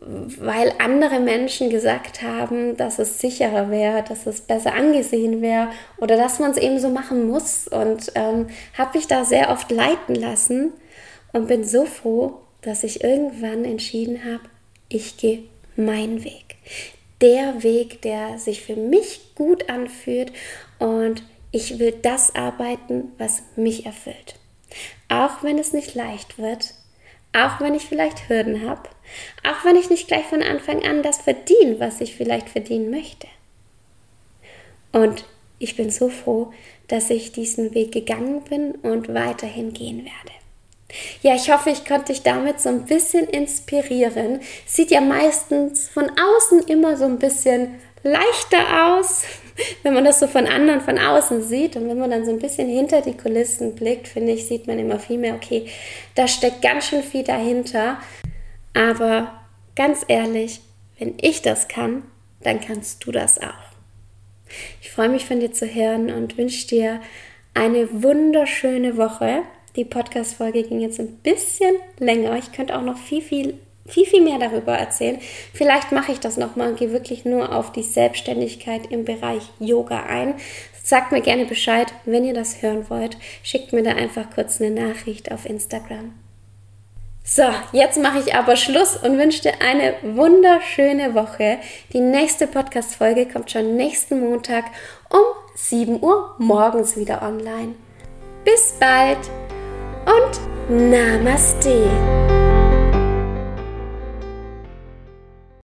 weil 0.00 0.74
andere 0.78 1.20
Menschen 1.20 1.70
gesagt 1.70 2.22
haben, 2.22 2.76
dass 2.76 2.98
es 2.98 3.18
sicherer 3.18 3.70
wäre, 3.70 4.02
dass 4.02 4.26
es 4.26 4.42
besser 4.42 4.74
angesehen 4.74 5.40
wäre 5.40 5.70
oder 5.98 6.16
dass 6.16 6.38
man 6.38 6.50
es 6.50 6.58
eben 6.58 6.78
so 6.78 6.90
machen 6.90 7.26
muss. 7.26 7.66
Und 7.66 8.12
ähm, 8.14 8.48
habe 8.76 8.98
mich 8.98 9.06
da 9.06 9.24
sehr 9.24 9.50
oft 9.50 9.70
leiten 9.70 10.14
lassen 10.14 10.72
und 11.32 11.48
bin 11.48 11.64
so 11.64 11.86
froh, 11.86 12.40
dass 12.60 12.84
ich 12.84 13.02
irgendwann 13.02 13.64
entschieden 13.64 14.24
habe, 14.24 14.44
ich 14.88 15.16
gehe 15.16 15.44
meinen 15.76 16.24
Weg. 16.24 16.56
Der 17.22 17.62
Weg, 17.62 18.02
der 18.02 18.38
sich 18.38 18.62
für 18.62 18.76
mich 18.76 19.34
gut 19.34 19.70
anfühlt 19.70 20.32
und 20.78 21.22
ich 21.52 21.78
will 21.78 21.92
das 22.02 22.34
arbeiten, 22.34 23.12
was 23.16 23.42
mich 23.56 23.86
erfüllt. 23.86 24.34
Auch 25.08 25.42
wenn 25.42 25.58
es 25.58 25.72
nicht 25.72 25.94
leicht 25.94 26.38
wird, 26.38 26.74
auch 27.36 27.60
wenn 27.60 27.74
ich 27.74 27.84
vielleicht 27.84 28.28
Hürden 28.28 28.66
habe, 28.68 28.88
Auch 29.44 29.64
wenn 29.64 29.76
ich 29.76 29.90
nicht 29.90 30.08
gleich 30.08 30.24
von 30.24 30.42
Anfang 30.42 30.84
an 30.84 31.02
das 31.02 31.18
verdiene, 31.18 31.78
was 31.78 32.00
ich 32.00 32.16
vielleicht 32.16 32.48
verdienen 32.48 32.90
möchte. 32.90 33.28
Und 34.92 35.24
ich 35.58 35.76
bin 35.76 35.90
so 35.90 36.08
froh, 36.08 36.52
dass 36.88 37.10
ich 37.10 37.32
diesen 37.32 37.74
Weg 37.74 37.92
gegangen 37.92 38.42
bin 38.42 38.72
und 38.76 39.12
weiterhin 39.12 39.72
gehen 39.72 39.98
werde. 39.98 40.36
Ja, 41.22 41.34
ich 41.34 41.50
hoffe, 41.50 41.70
ich 41.70 41.84
konnte 41.84 42.12
dich 42.12 42.22
damit 42.22 42.60
so 42.60 42.68
ein 42.68 42.86
bisschen 42.86 43.26
inspirieren. 43.26 44.40
Sieht 44.66 44.90
ja 44.90 45.00
meistens 45.00 45.88
von 45.88 46.10
außen 46.10 46.62
immer 46.68 46.96
so 46.96 47.04
ein 47.04 47.18
bisschen 47.18 47.80
leichter 48.02 48.96
aus, 48.96 49.24
wenn 49.82 49.94
man 49.94 50.04
das 50.04 50.20
so 50.20 50.26
von 50.26 50.46
anderen 50.46 50.80
von 50.80 50.98
außen 50.98 51.42
sieht. 51.42 51.76
Und 51.76 51.88
wenn 51.88 51.98
man 51.98 52.10
dann 52.10 52.24
so 52.24 52.30
ein 52.30 52.38
bisschen 52.38 52.68
hinter 52.68 53.00
die 53.00 53.16
Kulissen 53.16 53.74
blickt, 53.74 54.08
finde 54.08 54.32
ich, 54.32 54.46
sieht 54.46 54.66
man 54.66 54.78
immer 54.78 54.98
viel 54.98 55.18
mehr, 55.18 55.34
okay, 55.34 55.66
da 56.14 56.28
steckt 56.28 56.62
ganz 56.62 56.86
schön 56.86 57.02
viel 57.02 57.24
dahinter. 57.24 57.98
Aber 58.74 59.32
ganz 59.74 60.04
ehrlich, 60.08 60.60
wenn 60.98 61.14
ich 61.20 61.42
das 61.42 61.68
kann, 61.68 62.04
dann 62.42 62.60
kannst 62.60 63.04
du 63.06 63.12
das 63.12 63.40
auch. 63.40 63.66
Ich 64.80 64.90
freue 64.90 65.08
mich 65.08 65.24
von 65.24 65.40
dir 65.40 65.52
zu 65.52 65.66
hören 65.66 66.12
und 66.12 66.38
wünsche 66.38 66.66
dir 66.66 67.00
eine 67.54 68.02
wunderschöne 68.02 68.96
Woche. 68.96 69.42
Die 69.74 69.84
Podcast-Folge 69.84 70.62
ging 70.62 70.80
jetzt 70.80 71.00
ein 71.00 71.16
bisschen 71.18 71.74
länger. 71.98 72.36
Ich 72.36 72.52
könnte 72.52 72.76
auch 72.78 72.82
noch 72.82 72.96
viel, 72.98 73.22
viel, 73.22 73.58
viel, 73.86 74.06
viel 74.06 74.22
mehr 74.22 74.38
darüber 74.38 74.76
erzählen. 74.76 75.18
Vielleicht 75.52 75.92
mache 75.92 76.12
ich 76.12 76.20
das 76.20 76.36
nochmal 76.36 76.70
und 76.70 76.78
gehe 76.78 76.92
wirklich 76.92 77.24
nur 77.24 77.52
auf 77.54 77.72
die 77.72 77.82
Selbstständigkeit 77.82 78.86
im 78.90 79.04
Bereich 79.04 79.42
Yoga 79.58 80.04
ein. 80.04 80.34
Sagt 80.82 81.12
mir 81.12 81.20
gerne 81.20 81.46
Bescheid, 81.46 81.92
wenn 82.04 82.24
ihr 82.24 82.34
das 82.34 82.62
hören 82.62 82.88
wollt. 82.88 83.16
Schickt 83.42 83.72
mir 83.72 83.82
da 83.82 83.92
einfach 83.92 84.26
kurz 84.34 84.60
eine 84.60 84.70
Nachricht 84.70 85.32
auf 85.32 85.44
Instagram. 85.44 86.14
So, 87.28 87.42
jetzt 87.72 88.00
mache 88.00 88.20
ich 88.20 88.36
aber 88.36 88.54
Schluss 88.54 88.96
und 88.96 89.18
wünsche 89.18 89.42
dir 89.42 89.54
eine 89.60 89.94
wunderschöne 90.02 91.16
Woche. 91.16 91.58
Die 91.92 91.98
nächste 91.98 92.46
Podcast-Folge 92.46 93.26
kommt 93.26 93.50
schon 93.50 93.74
nächsten 93.74 94.20
Montag 94.20 94.66
um 95.10 95.18
7 95.56 96.00
Uhr 96.00 96.36
morgens 96.38 96.96
wieder 96.96 97.22
online. 97.22 97.74
Bis 98.44 98.76
bald 98.78 99.18
und 100.06 100.90
Namaste. 100.90 102.45